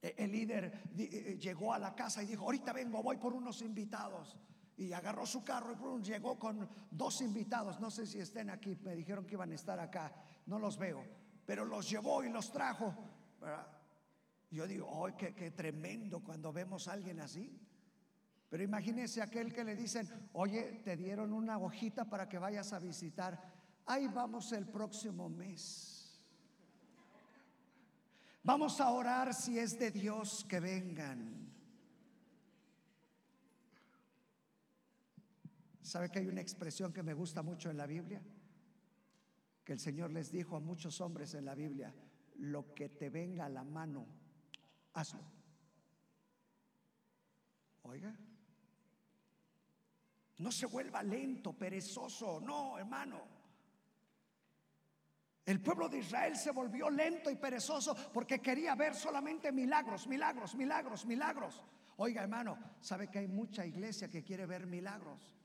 [0.00, 0.84] el líder
[1.40, 4.36] llegó a la casa y dijo, ahorita vengo, voy por unos invitados.
[4.76, 7.80] Y agarró su carro y llegó con dos invitados.
[7.80, 10.14] No sé si estén aquí, me dijeron que iban a estar acá.
[10.44, 12.94] No los veo pero los llevó y los trajo.
[14.50, 17.58] Yo digo, ¡ay, qué, tremendo cuando vemos a alguien así!
[18.50, 22.78] Pero imagínese aquel que le dicen, oye, te dieron una hojita para que vayas a
[22.78, 23.50] visitar.
[23.86, 26.22] Ahí vamos el próximo mes.
[28.42, 31.50] Vamos a orar si es de Dios que vengan.
[35.80, 38.20] ¿Sabe que hay una expresión que me gusta mucho en la Biblia?
[39.68, 41.94] Que el Señor les dijo a muchos hombres en la Biblia,
[42.36, 44.06] lo que te venga a la mano,
[44.94, 45.20] hazlo.
[47.82, 48.18] Oiga,
[50.38, 53.20] no se vuelva lento, perezoso, no, hermano.
[55.44, 60.54] El pueblo de Israel se volvió lento y perezoso porque quería ver solamente milagros, milagros,
[60.54, 61.62] milagros, milagros.
[61.98, 65.36] Oiga, hermano, sabe que hay mucha iglesia que quiere ver milagros.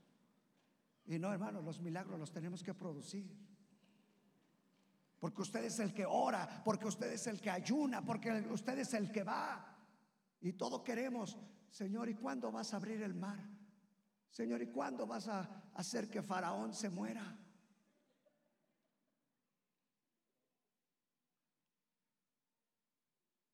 [1.07, 3.52] Y no, hermano, los milagros los tenemos que producir
[5.23, 8.93] porque usted es el que ora, porque usted es el que ayuna, porque usted es
[8.93, 9.73] el que va.
[10.41, 11.37] Y todo queremos,
[11.69, 13.39] Señor, ¿y cuándo vas a abrir el mar?
[14.29, 17.39] Señor, ¿y cuándo vas a hacer que Faraón se muera?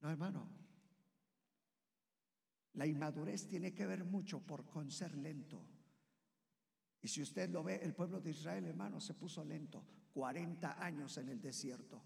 [0.02, 0.50] No, hermano.
[2.74, 5.64] La inmadurez tiene que ver mucho por con ser lento.
[7.00, 9.99] Y si usted lo ve, el pueblo de Israel, hermano, se puso lento.
[10.14, 12.04] 40 años en el desierto.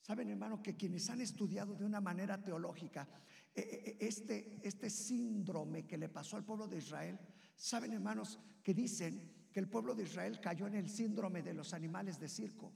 [0.00, 3.08] Saben, hermano, que quienes han estudiado de una manera teológica
[3.54, 7.18] eh, eh, este, este síndrome que le pasó al pueblo de Israel,
[7.56, 11.72] saben, hermanos, que dicen que el pueblo de Israel cayó en el síndrome de los
[11.72, 12.72] animales de circo.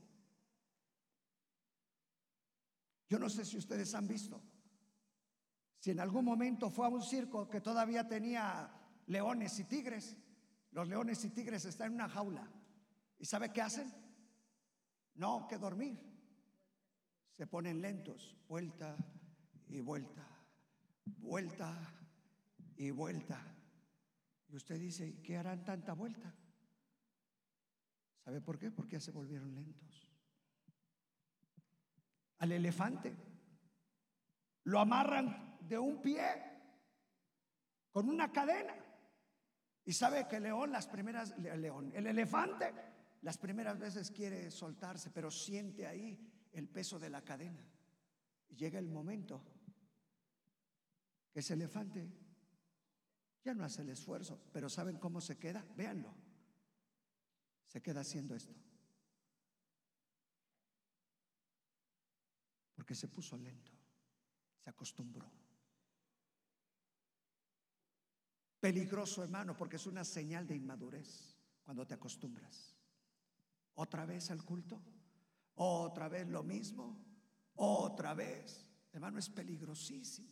[3.09, 4.41] Yo no sé si ustedes han visto.
[5.81, 8.71] Si en algún momento fue a un circo que todavía tenía
[9.07, 10.17] leones y tigres,
[10.73, 12.49] los leones y tigres están en una jaula.
[13.19, 13.93] ¿Y sabe qué hacen?
[15.19, 15.99] No, que dormir.
[17.37, 18.97] Se ponen lentos, vuelta
[19.69, 20.27] y vuelta,
[21.05, 21.77] vuelta
[22.77, 23.41] y vuelta.
[24.49, 26.33] Y usted dice, ¿qué harán tanta vuelta?
[28.25, 28.71] ¿Sabe por qué?
[28.71, 30.09] Porque se volvieron lentos.
[32.39, 33.17] Al elefante
[34.65, 36.27] lo amarran de un pie
[37.91, 38.75] con una cadena.
[39.85, 42.73] Y sabe que el león, las primeras, el león, el elefante,
[43.23, 46.19] las primeras veces quiere soltarse, pero siente ahí
[46.53, 47.65] el peso de la cadena.
[48.49, 49.43] Y llega el momento
[51.33, 52.09] que ese elefante
[53.45, 55.65] ya no hace el esfuerzo, pero ¿saben cómo se queda?
[55.77, 56.15] Véanlo.
[57.67, 58.55] Se queda haciendo esto.
[62.75, 63.73] Porque se puso lento,
[64.63, 65.31] se acostumbró.
[68.61, 72.78] Peligroso, hermano, porque es una señal de inmadurez cuando te acostumbras.
[73.81, 74.83] Otra vez al culto,
[75.55, 76.99] otra vez lo mismo,
[77.55, 78.69] otra vez.
[78.93, 80.29] Hermano, es peligrosísimo.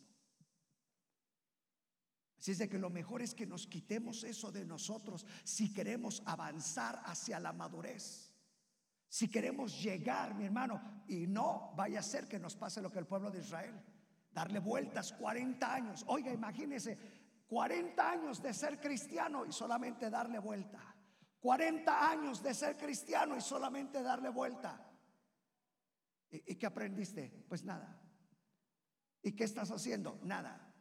[2.37, 6.21] Así es de que lo mejor es que nos quitemos eso de nosotros si queremos
[6.25, 8.33] avanzar hacia la madurez.
[9.07, 12.99] Si queremos llegar, mi hermano, y no vaya a ser que nos pase lo que
[12.99, 13.81] el pueblo de Israel,
[14.29, 16.03] darle vueltas 40 años.
[16.07, 16.97] Oiga, imagínese
[17.47, 20.86] 40 años de ser cristiano y solamente darle vuelta.
[21.47, 24.85] 40 años de ser cristiano y solamente darle vuelta.
[26.29, 27.45] ¿Y, qué aprendiste?
[27.47, 27.97] Pues nada.
[29.21, 30.19] ¿Y qué estás haciendo?
[30.23, 30.75] Nada.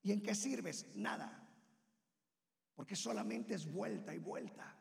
[0.00, 0.86] ¿Y en qué sirves?
[0.96, 1.46] Nada.
[2.74, 4.74] Porque solamente es vuelta y vuelta.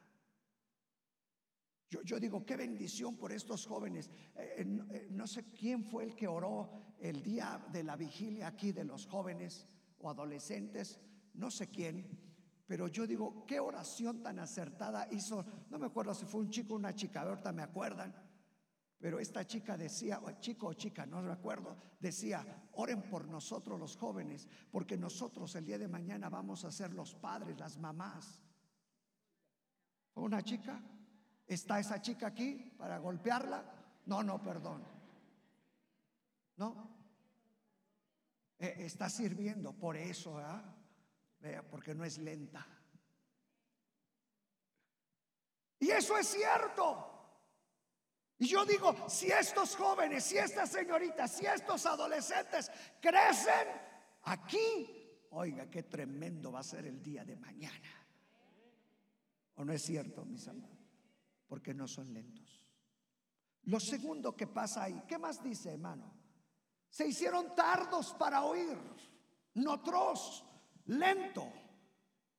[1.90, 4.10] Yo, yo digo, qué bendición por estos jóvenes.
[4.38, 8.48] Eh, eh, eh, no sé quién fue el que oró el día de la vigilia
[8.48, 11.02] aquí de los jóvenes o adolescentes,
[11.34, 12.29] no sé quién,
[12.70, 16.76] pero yo digo, qué oración tan acertada hizo, no me acuerdo si fue un chico
[16.76, 18.14] o una chica, ahorita me acuerdan,
[19.00, 23.98] pero esta chica decía, o chico o chica, no recuerdo, decía, oren por nosotros los
[23.98, 28.40] jóvenes, porque nosotros el día de mañana vamos a ser los padres, las mamás.
[30.14, 30.80] ¿Fue una chica?
[31.48, 33.66] ¿Está esa chica aquí para golpearla?
[34.06, 34.84] No, no, perdón.
[36.58, 36.88] ¿No?
[38.60, 40.76] Eh, está sirviendo por eso, ¿ah?
[41.40, 42.66] Vea, porque no es lenta.
[45.80, 47.10] Y eso es cierto.
[48.38, 52.72] Y yo digo, si estos jóvenes, si estas señoritas, si estos adolescentes
[53.02, 53.68] crecen
[54.24, 57.90] aquí, oiga, qué tremendo va a ser el día de mañana.
[59.56, 60.78] ¿O no es cierto, mis amados?
[61.48, 62.66] Porque no son lentos.
[63.64, 66.14] Lo segundo que pasa ahí, ¿qué más dice, hermano?
[66.90, 68.78] Se hicieron tardos para oír,
[69.56, 70.46] notros,
[70.90, 71.52] lento,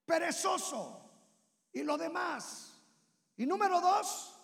[0.04, 1.10] perezoso
[1.72, 2.82] y lo demás.
[3.36, 4.36] Y número dos,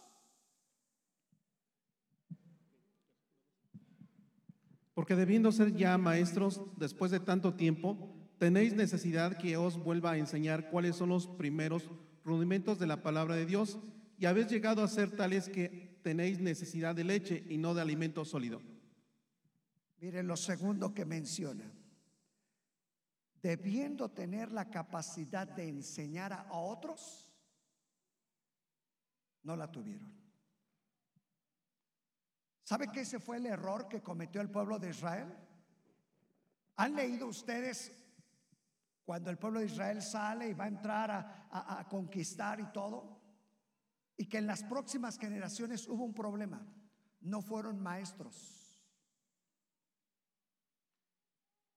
[4.94, 10.16] Porque debiendo ser ya maestros después de tanto tiempo, tenéis necesidad que os vuelva a
[10.16, 11.90] enseñar cuáles son los primeros
[12.24, 13.78] rudimentos de la palabra de Dios
[14.18, 18.24] y habéis llegado a ser tales que tenéis necesidad de leche y no de alimento
[18.24, 18.62] sólido.
[20.00, 21.70] Miren lo segundo que menciona.
[23.46, 27.32] Debiendo tener la capacidad de enseñar a otros,
[29.44, 30.12] no la tuvieron.
[32.64, 35.32] ¿Sabe que ese fue el error que cometió el pueblo de Israel?
[36.74, 37.92] ¿Han leído ustedes
[39.04, 43.22] cuando el pueblo de Israel sale y va a entrar a, conquistar y todo?
[44.16, 46.66] Y que en las próximas generaciones hubo un problema.
[47.20, 48.76] No fueron maestros.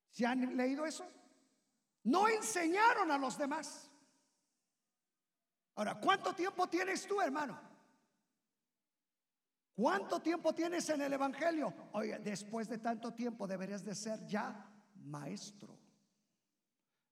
[0.10, 1.08] ¿Se han leído eso?
[2.10, 3.88] No enseñaron a los demás.
[5.76, 7.62] Ahora, ¿cuánto tiempo tienes tú, hermano?
[9.76, 11.72] ¿Cuánto tiempo tienes en el Evangelio?
[11.94, 15.78] Oye, después de tanto tiempo deberías de ser ya maestro.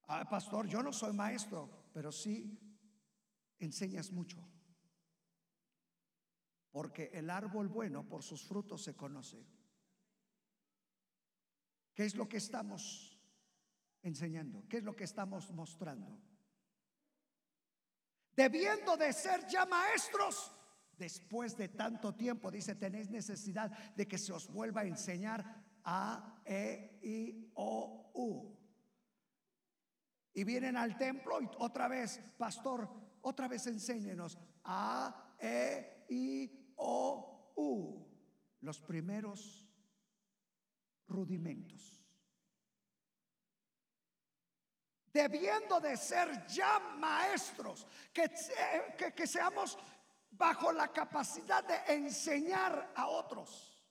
[0.07, 2.59] Ah, pastor, yo no soy maestro, pero sí
[3.59, 4.43] enseñas mucho.
[6.71, 9.45] Porque el árbol bueno por sus frutos se conoce.
[11.93, 13.16] ¿Qué es lo que estamos
[14.07, 14.65] enseñando?
[14.67, 16.19] ¿Qué es lo que estamos mostrando?
[18.37, 20.53] debiendo de ser ya maestros,
[20.95, 25.43] después de tanto tiempo, dice, tenéis necesidad de que se os vuelva a enseñar
[25.83, 28.55] A, E, I, O, U.
[30.35, 32.87] Y vienen al templo y otra vez, pastor,
[33.21, 38.05] otra vez enséñenos A, E, I, O, U.
[38.61, 39.67] Los primeros
[41.07, 41.96] rudimentos.
[45.17, 48.29] Debiendo de ser ya maestros, que,
[48.95, 49.75] que, que seamos
[50.29, 53.83] bajo la capacidad de enseñar a otros.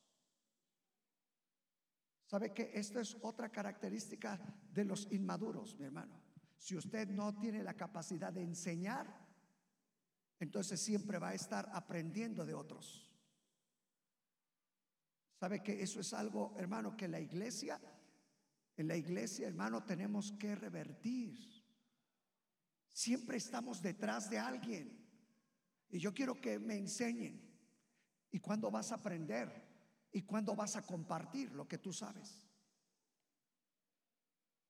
[2.27, 4.39] ¿Sabe que esto es otra característica
[4.71, 6.23] de los inmaduros, mi hermano?
[6.57, 9.13] Si usted no tiene la capacidad de enseñar,
[10.39, 13.13] entonces siempre va a estar aprendiendo de otros.
[15.41, 17.81] ¿Sabe que eso es algo, hermano, que la iglesia,
[18.77, 21.39] en la iglesia, hermano, tenemos que revertir?
[22.93, 25.07] Siempre estamos detrás de alguien.
[25.89, 27.43] Y yo quiero que me enseñen.
[28.31, 29.51] ¿Y cuándo vas a aprender?
[30.13, 32.47] ¿Y cuándo vas a compartir lo que tú sabes?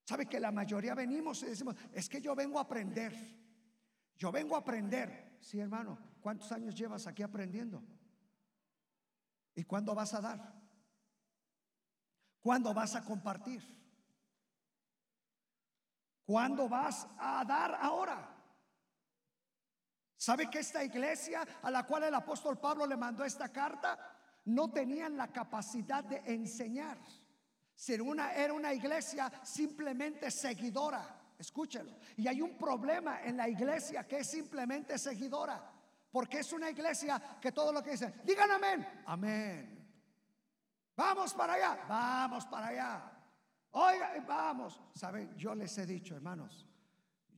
[0.04, 3.12] ¿Sabe que la mayoría venimos y decimos, es que yo vengo a aprender?
[4.16, 5.36] Yo vengo a aprender.
[5.40, 7.82] Sí, hermano, ¿cuántos años llevas aquí aprendiendo?
[9.57, 10.54] ¿Y cuándo vas a dar?
[12.40, 13.62] ¿Cuándo vas a compartir?
[16.27, 18.37] ¿Cuándo vas a dar ahora?
[20.16, 23.97] ¿Sabe que esta iglesia a la cual el apóstol Pablo le mandó esta carta
[24.47, 26.99] no tenían la capacidad de enseñar?
[28.03, 31.16] Una, era una iglesia simplemente seguidora.
[31.39, 31.93] Escúchelo.
[32.16, 35.62] Y hay un problema en la iglesia que es simplemente seguidora.
[36.11, 39.77] Porque es una iglesia que todo lo que dice, digan amén, amén.
[40.97, 43.15] Vamos para allá, vamos para allá.
[43.79, 44.81] Oiga, vamos.
[44.95, 46.66] Saben, yo les he dicho, hermanos,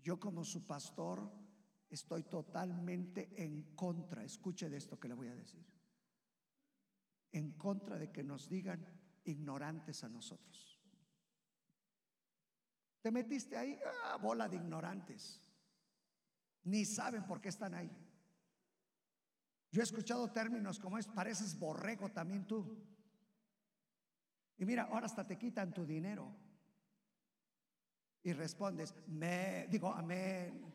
[0.00, 1.28] yo como su pastor
[1.90, 5.66] estoy totalmente en contra, escuche de esto que le voy a decir,
[7.32, 8.86] en contra de que nos digan
[9.24, 10.80] ignorantes a nosotros.
[13.00, 15.42] Te metiste ahí, ah, bola de ignorantes.
[16.64, 17.90] Ni saben por qué están ahí.
[19.72, 22.80] Yo he escuchado términos como es, pareces borrego también tú.
[24.58, 26.34] Y mira, ahora hasta te quitan tu dinero.
[28.24, 30.74] Y respondes, me, digo, amén.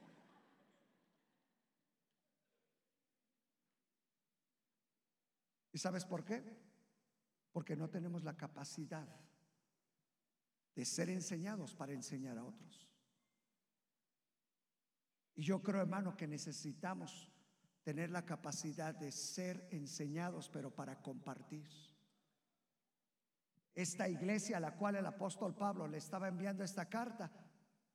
[5.73, 6.43] ¿Y sabes por qué?
[7.51, 9.07] Porque no tenemos la capacidad
[10.75, 12.89] de ser enseñados para enseñar a otros.
[15.35, 17.31] Y yo creo, hermano, que necesitamos
[17.83, 21.67] tener la capacidad de ser enseñados, pero para compartir.
[23.75, 27.31] Esta iglesia a la cual el apóstol Pablo le estaba enviando esta carta,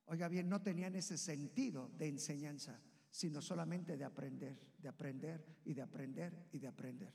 [0.06, 5.74] oiga bien, no tenían ese sentido de enseñanza, sino solamente de aprender, de aprender y
[5.74, 7.14] de aprender y de aprender.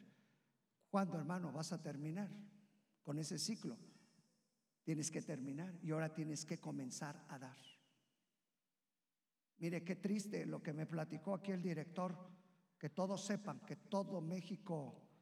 [0.90, 2.30] ¿Cuándo, hermano, vas a terminar
[3.04, 3.78] con ese ciclo?
[4.84, 7.58] Tienes que terminar y ahora tienes que comenzar a dar.
[9.58, 12.18] Mire qué triste lo que me platicó aquí el director,
[12.78, 15.13] que todos sepan, que todo México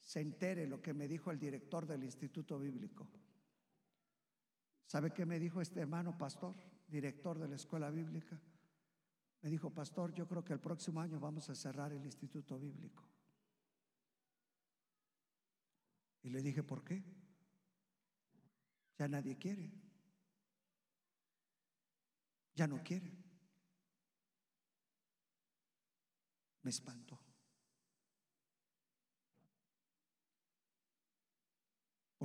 [0.00, 3.08] se entere lo que me dijo el director del Instituto Bíblico.
[4.86, 6.56] ¿Sabe qué me dijo este hermano pastor,
[6.88, 8.40] director de la escuela bíblica?
[9.42, 13.08] Me dijo, pastor, yo creo que el próximo año vamos a cerrar el Instituto Bíblico.
[16.22, 17.02] Y le dije, ¿por qué?
[18.98, 19.70] Ya nadie quiere.
[22.54, 23.16] Ya no quiere.
[26.62, 27.18] Me espantó.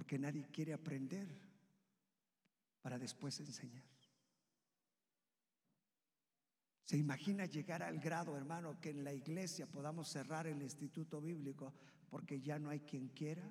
[0.06, 1.28] Porque nadie quiere aprender
[2.80, 3.84] para después enseñar.
[6.84, 11.74] ¿Se imagina llegar al grado, hermano, que en la iglesia podamos cerrar el instituto bíblico
[12.08, 13.50] porque ya no hay quien quiera?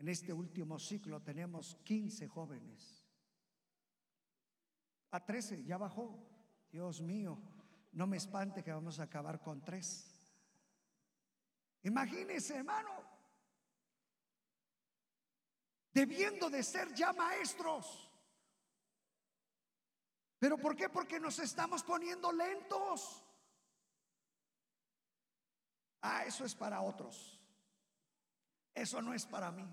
[0.00, 3.06] En este último ciclo tenemos 15 jóvenes.
[5.12, 6.18] A 13 ya bajó.
[6.68, 7.40] Dios mío,
[7.92, 10.20] no me espante que vamos a acabar con tres.
[11.84, 13.11] Imagínese, hermano,
[15.92, 18.08] debiendo de ser ya maestros.
[20.38, 20.88] ¿Pero por qué?
[20.88, 23.24] Porque nos estamos poniendo lentos.
[26.00, 27.40] Ah, eso es para otros.
[28.74, 29.64] Eso no es para mí.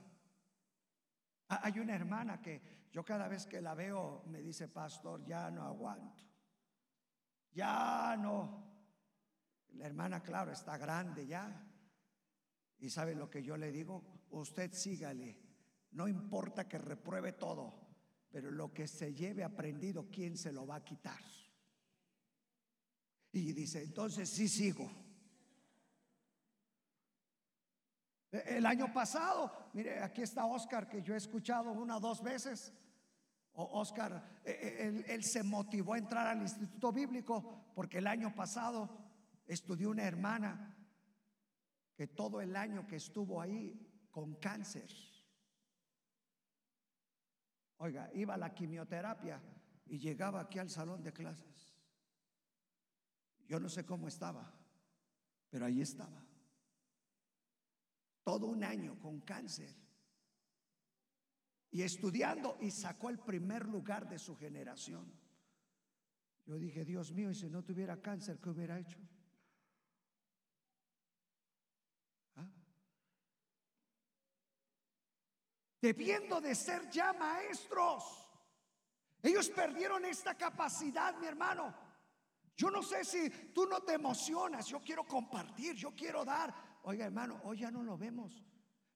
[1.47, 5.49] Ah, hay una hermana que yo cada vez que la veo me dice, pastor, ya
[5.49, 6.24] no aguanto.
[7.51, 8.70] Ya no.
[9.74, 11.65] La hermana, claro, está grande ya.
[12.78, 15.49] Y sabe lo que yo le digo, usted sígale.
[15.91, 17.73] No importa que repruebe todo,
[18.29, 21.19] pero lo que se lleve aprendido, ¿quién se lo va a quitar?
[23.31, 24.89] Y dice, entonces sí sigo.
[28.31, 32.21] E- El año pasado, mire, aquí está Oscar, que yo he escuchado una o dos
[32.23, 32.73] veces.
[33.53, 38.89] Oscar, eh, él, él se motivó a entrar al Instituto Bíblico porque el año pasado
[39.47, 40.75] estudió una hermana
[41.95, 44.89] que todo el año que estuvo ahí con cáncer.
[47.80, 49.41] Oiga, iba a la quimioterapia
[49.86, 51.73] y llegaba aquí al salón de clases.
[53.47, 54.53] Yo no sé cómo estaba,
[55.49, 56.23] pero ahí estaba.
[58.23, 59.75] Todo un año con cáncer.
[61.71, 65.11] Y estudiando y sacó el primer lugar de su generación.
[66.45, 68.99] Yo dije, Dios mío, y si no tuviera cáncer, ¿qué hubiera hecho?
[72.36, 72.49] ¿Ah?
[75.82, 78.03] Debiendo de ser ya maestros.
[79.21, 81.73] Ellos perdieron esta capacidad, mi hermano.
[82.55, 86.53] Yo no sé si tú no te emocionas, yo quiero compartir, yo quiero dar.
[86.84, 88.43] Oiga, hermano, hoy ya no lo vemos.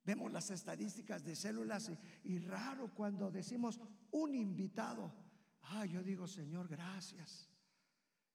[0.04, 3.80] Vemos las estadísticas de células y, y raro cuando decimos
[4.12, 5.14] un invitado.
[5.62, 7.50] Ah, yo digo, Señor, gracias.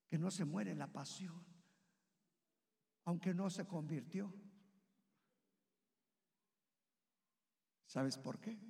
[0.06, 1.44] Que no se muere la pasión,
[3.04, 4.32] aunque no se convirtió.
[7.88, 8.60] ¿Sabes por qué?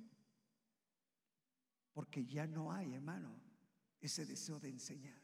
[1.91, 3.37] Porque ya no hay, hermano,
[3.99, 5.21] ese deseo de enseñar.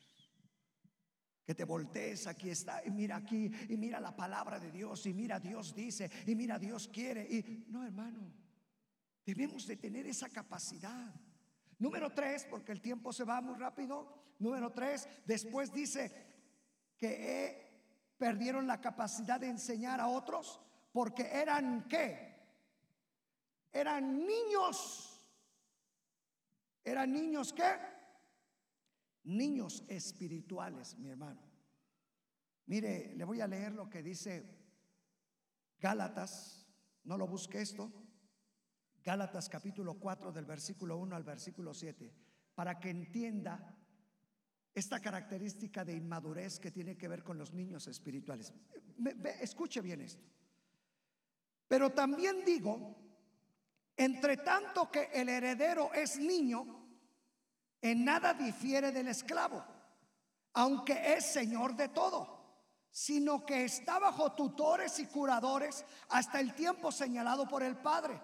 [1.46, 5.14] Que te voltees, aquí está, y mira aquí, y mira la palabra de Dios, y
[5.14, 7.24] mira Dios dice, y mira Dios quiere.
[7.24, 8.34] Y no, hermano,
[9.26, 11.16] debemos de tener esa capacidad.
[11.80, 14.34] Número tres, porque el tiempo se va muy rápido.
[14.40, 16.12] Número tres, después dice
[16.98, 17.66] que eh,
[18.18, 20.60] perdieron la capacidad de enseñar a otros
[20.92, 22.25] porque eran qué?
[23.76, 25.20] Eran niños.
[26.82, 27.74] Eran niños qué?
[29.26, 31.42] Niños espirituales, mi hermano.
[32.68, 34.46] Mire, le voy a leer lo que dice
[35.78, 36.66] Gálatas.
[37.04, 37.92] No lo busque esto.
[39.04, 42.16] Gálatas capítulo 4 del versículo 1 al versículo 7,
[42.56, 43.78] para que entienda
[44.74, 48.54] esta característica de inmadurez que tiene que ver con los niños espirituales.
[49.42, 50.24] Escuche bien esto.
[51.68, 53.06] Pero también digo,
[53.98, 56.66] entre tanto que el heredero es niño,
[57.82, 59.64] en nada difiere del esclavo,
[60.54, 62.36] aunque es señor de todo,
[62.90, 68.22] sino que está bajo tutores y curadores hasta el tiempo señalado por el Padre.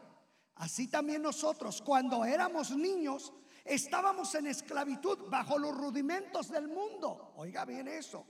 [0.55, 3.34] Así también nosotros, cuando éramos niños,
[3.65, 7.34] estábamos en esclavitud bajo los rudimentos del mundo.
[7.36, 8.26] Oiga bien eso.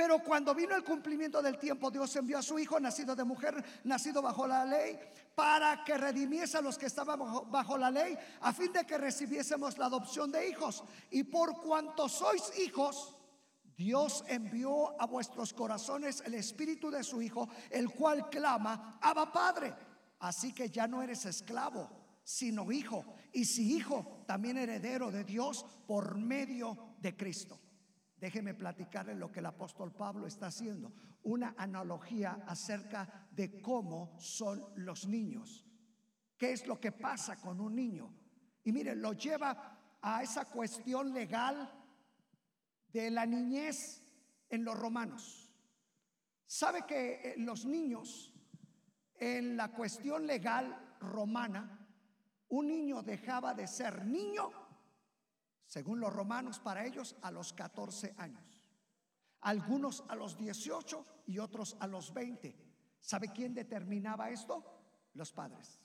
[0.00, 3.62] Pero cuando vino el cumplimiento del tiempo, Dios envió a su Hijo, nacido de mujer,
[3.84, 4.98] nacido bajo la ley,
[5.34, 8.96] para que redimiese a los que estaban bajo, bajo la ley, a fin de que
[8.96, 10.84] recibiésemos la adopción de hijos.
[11.10, 13.14] Y por cuanto sois hijos,
[13.76, 19.74] Dios envió a vuestros corazones el espíritu de su Hijo, el cual clama, Abba Padre.
[20.20, 21.90] Así que ya no eres esclavo,
[22.24, 23.04] sino hijo.
[23.34, 27.60] Y si hijo, también heredero de Dios por medio de Cristo.
[28.20, 30.92] Déjeme platicarle lo que el apóstol Pablo está haciendo.
[31.22, 35.66] Una analogía acerca de cómo son los niños.
[36.36, 38.14] ¿Qué es lo que pasa con un niño?
[38.62, 41.72] Y mire, lo lleva a esa cuestión legal
[42.92, 44.02] de la niñez
[44.50, 45.50] en los romanos.
[46.44, 48.34] ¿Sabe que eh, los niños
[49.18, 51.86] en la cuestión legal romana,
[52.48, 54.50] un niño dejaba de ser niño,
[55.70, 58.60] según los romanos, para ellos a los 14 años.
[59.42, 62.56] Algunos a los 18 y otros a los 20.
[62.98, 64.64] ¿Sabe quién determinaba esto?
[65.14, 65.80] Los padres.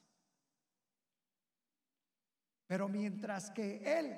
[2.66, 4.18] Pero mientras que él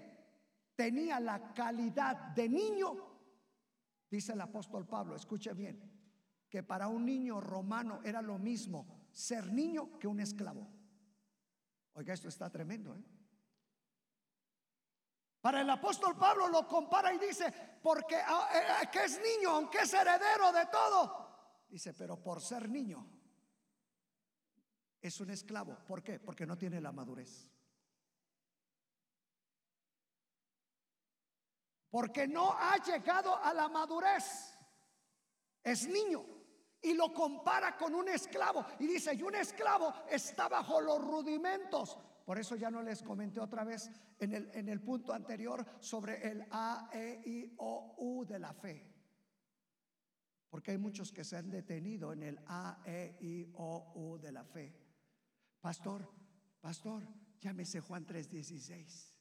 [0.73, 2.95] tenía la calidad de niño,
[4.09, 5.83] dice el apóstol Pablo, escuche bien,
[6.49, 10.65] que para un niño romano era lo mismo ser niño que un esclavo.
[11.91, 13.16] Oiga, esto está tremendo, ¿eh?
[15.47, 19.77] Para el apóstol Pablo lo compara y dice, porque ah, eh, que es niño, aunque
[19.77, 23.07] es heredero de todo, dice, pero por ser niño
[24.99, 25.77] es un esclavo.
[25.87, 26.19] ¿Por qué?
[26.19, 27.49] Porque no tiene la madurez.
[31.91, 34.53] Porque no ha llegado a la madurez.
[35.63, 36.25] Es niño.
[36.81, 38.65] Y lo compara con un esclavo.
[38.79, 41.97] Y dice, y un esclavo está bajo los rudimentos.
[42.27, 46.29] Por eso ya no les comenté otra vez en el, en el punto anterior sobre
[46.29, 48.85] el A, E, I, O, U de la fe.
[50.49, 54.33] Porque hay muchos que se han detenido en el A, E, I, O, U de
[54.33, 54.75] la fe.
[55.61, 56.05] Pastor,
[56.59, 57.07] pastor,
[57.39, 59.15] llámese Juan 3:16.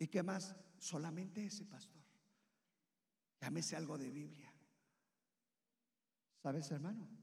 [0.00, 0.56] ¿Y qué más?
[0.78, 2.02] Solamente ese pastor.
[3.40, 4.52] Llámese algo de Biblia.
[6.42, 7.17] ¿Sabes, hermano?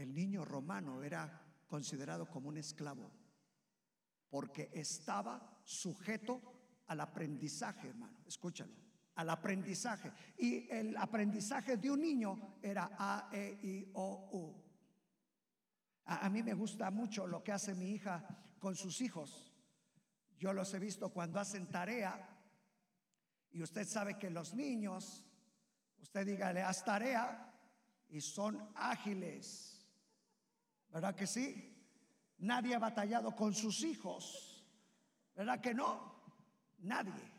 [0.00, 3.12] El niño romano era considerado como un esclavo
[4.30, 6.40] porque estaba sujeto
[6.86, 8.16] al aprendizaje, hermano.
[8.26, 8.72] Escúchalo,
[9.16, 10.10] al aprendizaje.
[10.38, 14.64] Y el aprendizaje de un niño era A, E, I, O, U.
[16.06, 18.26] A, mí me gusta mucho lo que hace mi hija
[18.58, 19.52] con sus hijos.
[20.38, 22.38] Yo los he visto cuando hacen tarea
[23.50, 25.26] y usted sabe que los niños,
[25.98, 27.52] usted dígale, haz tarea
[28.08, 29.69] y son ágiles.
[30.92, 31.70] ¿Verdad que sí?
[32.38, 34.64] Nadie ha batallado con sus hijos.
[35.34, 36.20] ¿Verdad que no?
[36.80, 37.30] Nadie.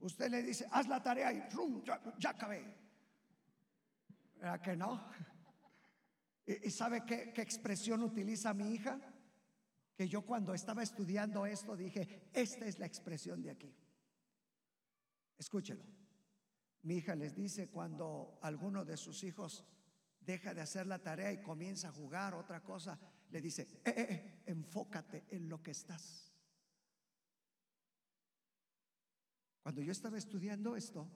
[0.00, 2.64] Usted le dice, haz la tarea y rum, ya, acabé.
[4.36, 5.04] ¿Verdad que no?
[6.46, 8.98] ¿Y, y sabe qué, qué expresión utiliza mi hija?
[9.96, 13.74] Que yo cuando estaba estudiando esto dije, esta es la expresión de aquí.
[15.36, 15.82] Escúchelo.
[16.82, 19.64] Mi hija les dice cuando alguno de sus hijos
[20.28, 22.98] deja de hacer la tarea y comienza a jugar otra cosa,
[23.30, 26.30] le dice, eh, eh, eh, enfócate en lo que estás.
[29.62, 31.10] Cuando yo estaba estudiando esto,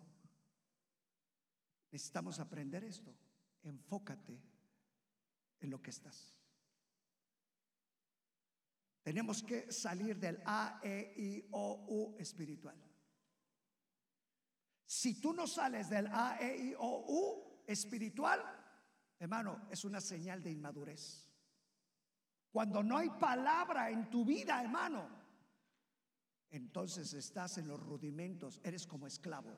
[1.91, 3.15] necesitamos aprender esto.
[3.65, 4.41] Enfócate
[5.61, 6.35] en lo que estás.
[9.03, 12.83] Tenemos que salir del A, E, I, O, U espiritual.
[14.87, 18.62] Si tú no sales del A, E, I, O, U espiritual,
[19.23, 21.29] hermano, es una señal de inmadurez.
[22.51, 25.09] Cuando no hay palabra en tu vida, hermano,
[26.51, 29.57] entonces estás en los rudimentos, eres como esclavo.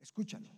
[0.00, 0.50] Escúchalo.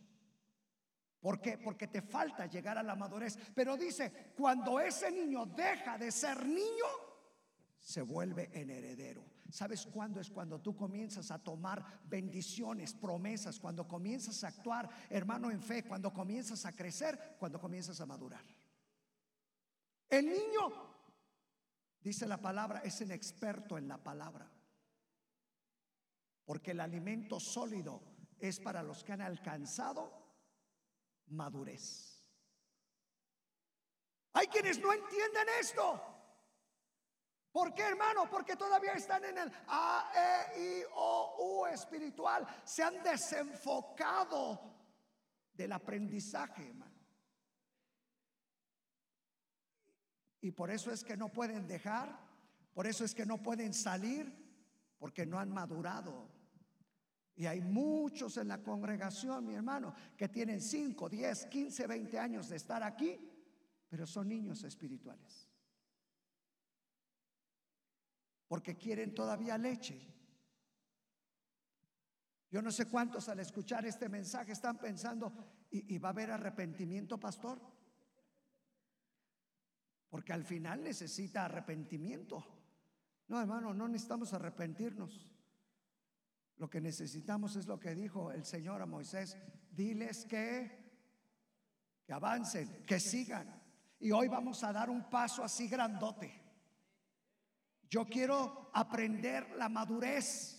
[1.21, 1.59] ¿Por qué?
[1.59, 3.39] Porque te falta llegar a la madurez.
[3.55, 6.87] Pero dice, cuando ese niño deja de ser niño,
[7.79, 9.23] se vuelve en heredero.
[9.53, 15.51] ¿Sabes cuándo es cuando tú comienzas a tomar bendiciones, promesas, cuando comienzas a actuar, hermano,
[15.51, 18.43] en fe, cuando comienzas a crecer, cuando comienzas a madurar?
[20.09, 20.73] El niño,
[22.01, 24.51] dice la palabra, es un experto en la palabra.
[26.47, 28.01] Porque el alimento sólido
[28.39, 30.11] es para los que han alcanzado
[31.27, 32.25] madurez.
[34.33, 36.22] Hay quienes no entienden esto.
[37.53, 38.31] ¿Por qué, hermano?
[38.31, 42.47] Porque todavía están en el A, E, I, O, U espiritual.
[42.65, 44.59] Se han desenfocado
[45.53, 46.93] del aprendizaje, hermano.
[50.41, 52.19] Y por eso es que no pueden dejar,
[52.73, 54.33] por eso es que no pueden salir,
[54.99, 56.31] porque no han madurado.
[57.37, 62.49] Y hay muchos en la congregación, mi hermano, que tienen 5, 10, 15, 20 años
[62.49, 63.19] de estar aquí,
[63.89, 65.52] pero son niños espirituales.
[68.53, 69.99] Porque quieren todavía leche.
[72.51, 75.33] Yo no sé cuántos al escuchar este mensaje están pensando,
[75.71, 77.59] ¿y, va a haber arrepentimiento, pastor?
[80.11, 82.45] Porque al final necesita arrepentimiento.
[83.29, 85.33] No, hermano, no necesitamos arrepentirnos.
[86.59, 89.39] Lo que necesitamos es lo que dijo el Señor a Moisés.
[89.71, 90.93] Diles que,
[92.05, 93.63] que avancen, que sigan.
[93.99, 96.42] Y hoy vamos a dar un paso así grandote.
[97.93, 100.59] Yo quiero aprender la madurez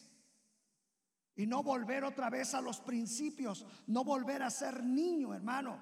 [1.35, 5.81] y no volver otra vez a los principios, no volver a ser niño, hermano.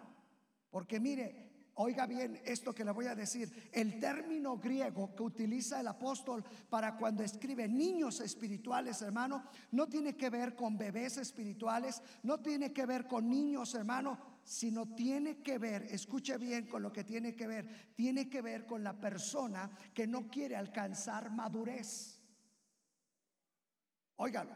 [0.70, 3.70] Porque mire, Oiga bien esto que le voy a decir.
[3.72, 10.16] El término griego que utiliza el apóstol para cuando escribe niños espirituales, hermano, no tiene
[10.18, 15.58] que ver con bebés espirituales, no tiene que ver con niños, hermano, sino tiene que
[15.58, 19.70] ver, escuche bien con lo que tiene que ver, tiene que ver con la persona
[19.94, 22.22] que no quiere alcanzar madurez.
[24.18, 24.56] Óigalo,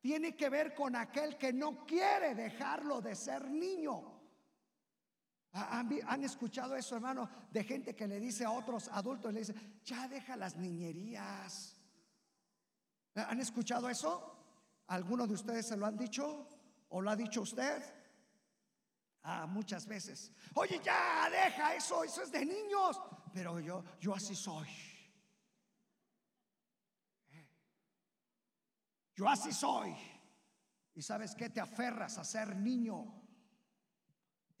[0.00, 4.18] tiene que ver con aquel que no quiere dejarlo de ser niño.
[5.52, 7.28] ¿Han, escuchado eso, hermano?
[7.50, 11.74] De gente que le dice a otros adultos, le dice, ya deja las niñerías.
[13.14, 14.36] ¿Han escuchado eso?
[14.88, 16.46] ¿Alguno de ustedes se lo han dicho?
[16.90, 17.82] ¿O lo ha dicho usted?
[19.30, 20.32] Ah, muchas veces.
[20.54, 22.98] Oye, ya deja eso, eso es de niños.
[23.34, 24.66] Pero yo, yo así soy.
[29.14, 29.94] Yo así soy.
[30.94, 33.04] Y sabes que te aferras a ser niño.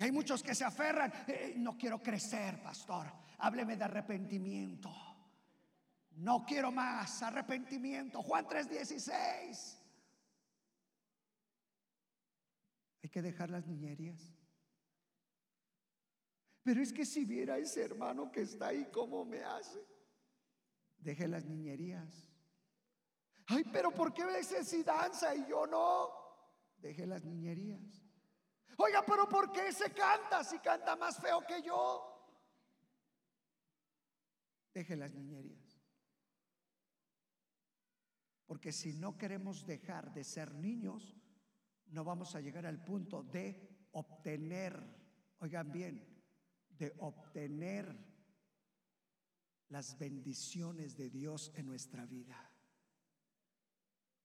[0.00, 4.90] Hay muchos que se aferran, eh, no quiero crecer, pastor, hábleme de arrepentimiento.
[6.10, 8.22] No quiero más arrepentimiento.
[8.22, 9.78] Juan 3:16.
[13.02, 14.37] Hay que dejar las niñerías.
[16.68, 19.82] Pero es que si viera ese hermano que está ahí, ¿cómo me hace?
[20.98, 22.28] Deje las niñerías.
[23.46, 26.10] Ay, pero ¿por qué veces si danza y yo no?
[26.76, 28.04] Deje las niñerías.
[28.76, 32.36] Oiga, pero ¿por qué se canta si canta más feo que yo?
[34.74, 35.82] Deje las niñerías.
[38.44, 41.16] Porque si no queremos dejar de ser niños,
[41.86, 44.78] no vamos a llegar al punto de obtener,
[45.38, 46.17] oigan bien,
[46.78, 47.96] de obtener
[49.68, 52.50] las bendiciones de Dios en nuestra vida.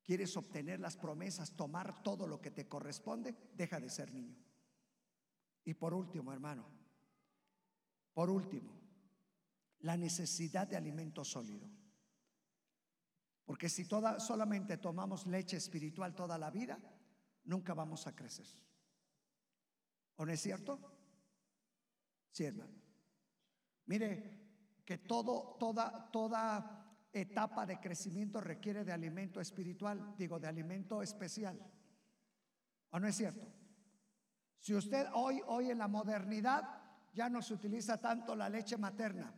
[0.04, 3.36] ¿Quieres obtener las promesas, tomar todo lo que te corresponde?
[3.56, 4.38] Deja de ser niño.
[5.66, 6.68] Y por último, hermano,
[8.14, 8.78] por último,
[9.80, 11.70] la necesidad de alimento sólido.
[13.46, 16.80] Porque si toda, solamente tomamos leche espiritual toda la vida,
[17.46, 18.48] nunca vamos a crecer.
[20.16, 20.93] ¿O no es cierto?
[23.86, 24.42] Mire
[24.86, 31.60] que todo, toda, toda etapa de crecimiento requiere de alimento espiritual, digo, de alimento especial.
[32.90, 33.48] ¿O no es cierto?
[34.58, 36.82] Si usted hoy, hoy en la modernidad
[37.14, 39.34] ya no se utiliza tanto la leche materna.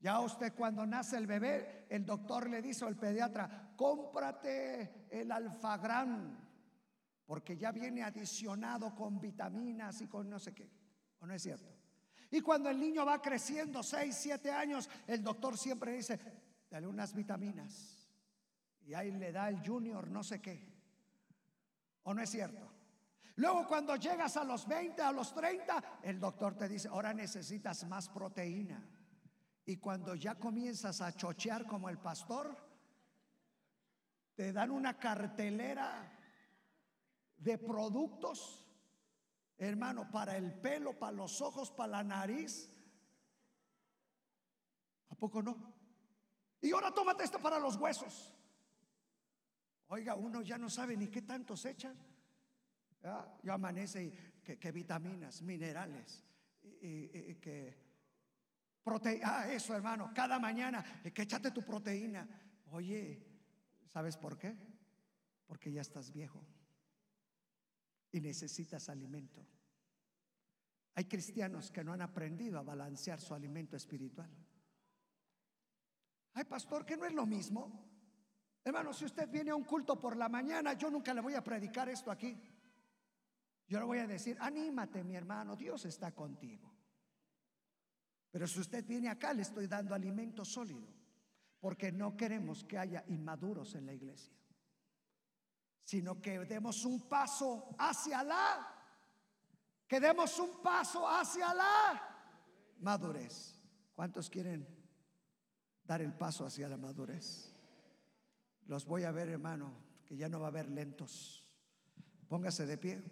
[0.00, 6.38] Ya usted cuando nace el bebé, el doctor le dice al pediatra, cómprate el alfagrán,
[7.24, 10.70] porque ya viene adicionado con vitaminas y con no sé qué.
[11.20, 11.75] ¿O no es cierto?
[12.30, 16.18] Y cuando el niño va creciendo, 6, 7 años, el doctor siempre dice,
[16.70, 18.08] dale unas vitaminas.
[18.84, 20.76] Y ahí le da el junior no sé qué.
[22.04, 22.70] ¿O no es cierto?
[23.36, 27.84] Luego cuando llegas a los 20, a los 30, el doctor te dice, ahora necesitas
[27.86, 28.82] más proteína.
[29.66, 32.56] Y cuando ya comienzas a chochear como el pastor,
[34.34, 36.12] te dan una cartelera
[37.36, 38.65] de productos,
[39.58, 42.70] hermano, para el pelo, para los ojos, para la nariz.
[45.08, 45.74] ¿A poco no?
[46.60, 48.34] Y ahora tómate esto para los huesos.
[49.88, 51.96] Oiga, uno ya no sabe ni qué tantos echan.
[53.42, 56.24] Yo amanece y que, vitaminas, minerales,
[56.80, 57.76] y, que
[58.82, 59.40] proteína.
[59.40, 60.84] Ah, eso, hermano, cada mañana
[61.14, 62.28] que échate tu proteína.
[62.72, 63.24] Oye,
[63.86, 64.56] ¿sabes por qué?
[65.46, 66.44] Porque ya estás viejo
[68.12, 69.46] y necesitas alimento.
[70.94, 74.30] Hay cristianos que no han aprendido a balancear su alimento espiritual.
[76.32, 77.86] Ay, pastor, que no es lo mismo.
[78.64, 81.44] Hermano, si usted viene a un culto por la mañana, yo nunca le voy a
[81.44, 82.36] predicar esto aquí.
[83.68, 86.72] Yo le voy a decir, anímate mi hermano, Dios está contigo.
[88.30, 90.86] Pero si usted viene acá, le estoy dando alimento sólido,
[91.58, 94.34] porque no queremos que haya inmaduros en la iglesia,
[95.86, 98.74] sino que demos un paso hacia la,
[99.88, 103.54] que demos un paso hacia la madurez.
[103.94, 104.76] ¿Cuántos quieren
[105.86, 107.52] dar el paso hacia la madurez.
[108.66, 109.72] Los voy a ver, hermano,
[110.04, 111.44] que ya no va a haber lentos.
[112.28, 113.04] Póngase de pie.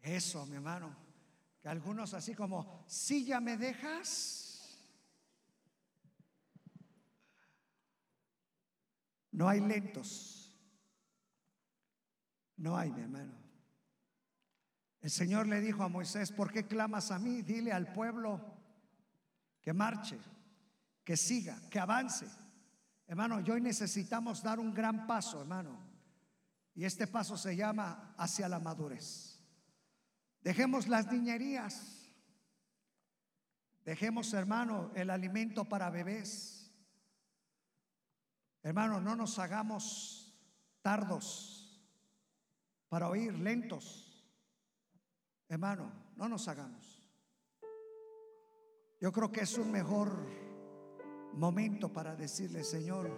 [0.00, 0.96] Eso, mi hermano.
[1.60, 4.46] Que algunos así como, si ya me dejas.
[9.32, 10.54] No hay lentos.
[12.56, 13.32] No hay, mi hermano.
[15.00, 17.42] El Señor le dijo a Moisés, ¿por qué clamas a mí?
[17.42, 18.40] Dile al pueblo
[19.62, 20.18] que marche,
[21.04, 22.26] que siga, que avance.
[23.06, 25.78] Hermano, y hoy necesitamos dar un gran paso, hermano.
[26.74, 29.40] Y este paso se llama hacia la madurez.
[30.42, 32.06] Dejemos las niñerías.
[33.84, 36.59] Dejemos, hermano, el alimento para bebés.
[38.62, 40.34] Hermano, no nos hagamos
[40.82, 41.60] tardos
[42.88, 44.06] para oír, lentos.
[45.48, 47.00] Hermano, no nos hagamos.
[49.00, 50.10] Yo creo que es un mejor
[51.32, 53.10] momento para decirle, Señor,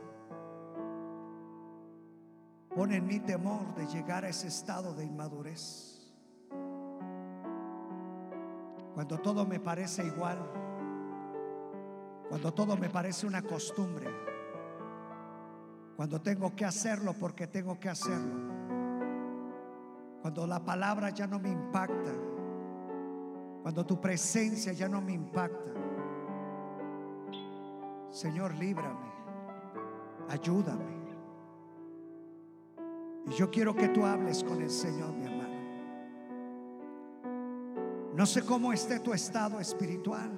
[2.74, 5.92] pon en mi temor de llegar a ese estado de inmadurez.
[8.94, 10.38] Cuando todo me parece igual,
[12.28, 14.31] cuando todo me parece una costumbre,
[16.02, 18.34] cuando tengo que hacerlo porque tengo que hacerlo,
[20.20, 22.10] cuando la palabra ya no me impacta,
[23.62, 25.70] cuando tu presencia ya no me impacta.
[28.10, 29.12] Señor, líbrame,
[30.28, 30.82] ayúdame.
[33.26, 35.54] Y yo quiero que tú hables con el Señor, mi hermano.
[38.16, 40.32] No sé cómo esté tu estado espiritual.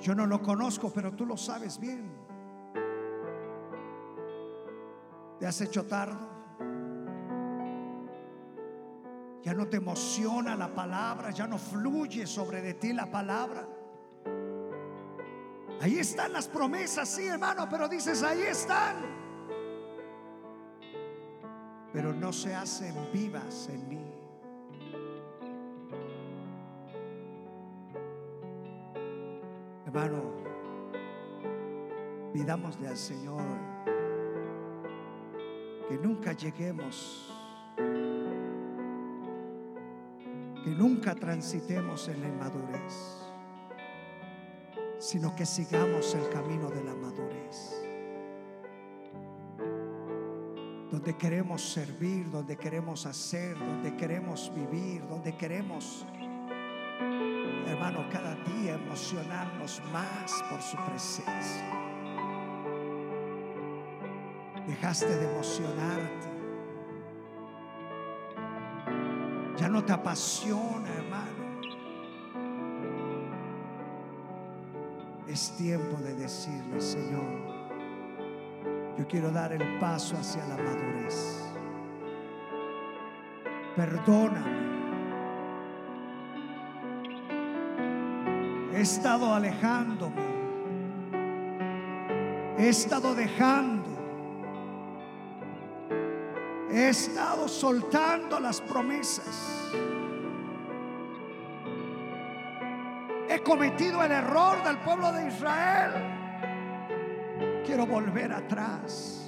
[0.00, 2.25] Yo no lo conozco, pero tú lo sabes bien.
[5.38, 6.16] Te has hecho tarde.
[9.42, 13.68] Ya no te emociona la palabra, ya no fluye sobre de ti la palabra.
[15.80, 19.16] Ahí están las promesas, sí, hermano, pero dices, ahí están.
[21.96, 24.04] pero no se hacen vivas en mí.
[29.86, 30.34] Hermano,
[32.34, 33.75] pidámosle al Señor
[35.88, 37.32] que nunca lleguemos,
[40.64, 43.22] que nunca transitemos en la inmadurez,
[44.98, 47.82] sino que sigamos el camino de la madurez.
[50.90, 56.04] Donde queremos servir, donde queremos hacer, donde queremos vivir, donde queremos,
[57.66, 61.85] hermano, cada día emocionarnos más por su presencia.
[64.76, 66.28] Dejaste de emocionarte.
[69.56, 71.46] Ya no te apasiona, hermano.
[75.26, 77.24] Es tiempo de decirle, Señor,
[78.98, 81.42] yo quiero dar el paso hacia la madurez.
[83.76, 84.66] Perdóname.
[88.74, 90.36] He estado alejándome.
[92.58, 93.85] He estado dejando.
[96.86, 99.72] He estado soltando las promesas.
[103.28, 105.90] He cometido el error del pueblo de Israel.
[107.64, 109.25] Quiero volver atrás.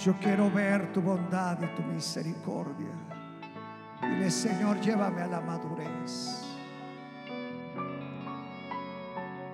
[0.00, 2.88] Yo quiero ver tu bondad y tu misericordia.
[4.00, 6.42] Dile, Señor, llévame a la madurez.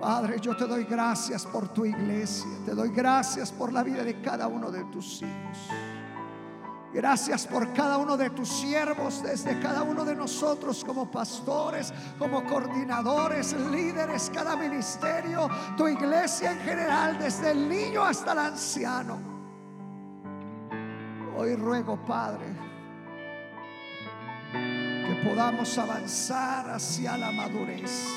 [0.01, 2.47] Padre, yo te doy gracias por tu iglesia.
[2.65, 5.69] Te doy gracias por la vida de cada uno de tus hijos.
[6.95, 12.45] Gracias por cada uno de tus siervos, desde cada uno de nosotros como pastores, como
[12.45, 19.36] coordinadores, líderes, cada ministerio, tu iglesia en general, desde el niño hasta el anciano.
[21.39, 22.47] Hoy ruego, Padre,
[24.53, 28.09] que podamos avanzar hacia la madurez.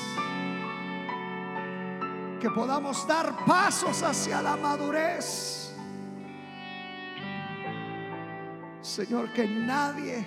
[2.40, 5.70] Que podamos dar pasos hacia la madurez.
[8.80, 10.24] Señor, que nadie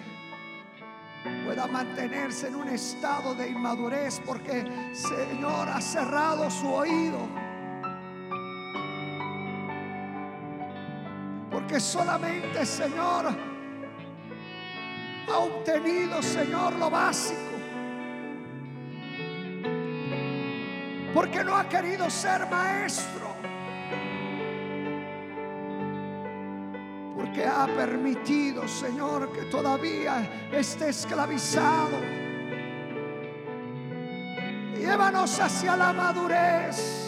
[1.45, 7.42] pueda mantenerse en un estado de inmadurez porque, Señor, ha cerrado su oído.
[11.74, 13.36] Porque solamente, Señor,
[15.28, 17.39] ha obtenido, Señor, lo básico.
[21.15, 23.34] Porque no ha querido ser maestro.
[27.15, 31.99] Porque ha permitido, Señor, que todavía esté esclavizado.
[34.78, 37.03] Llévanos hacia la madurez.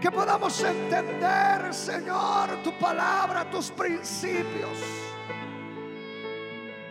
[0.00, 4.78] Que podamos entender, Señor, tu palabra, tus principios.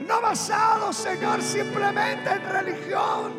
[0.05, 3.31] No basados, Señor, simplemente en religión,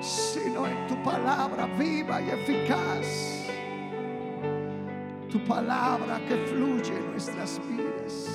[0.00, 3.46] sino en tu palabra viva y eficaz.
[5.30, 8.28] Tu palabra que fluye en nuestras vidas.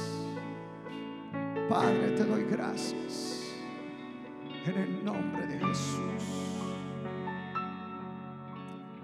[1.68, 3.52] Padre, te doy gracias.
[4.66, 6.55] En el nombre de Jesús.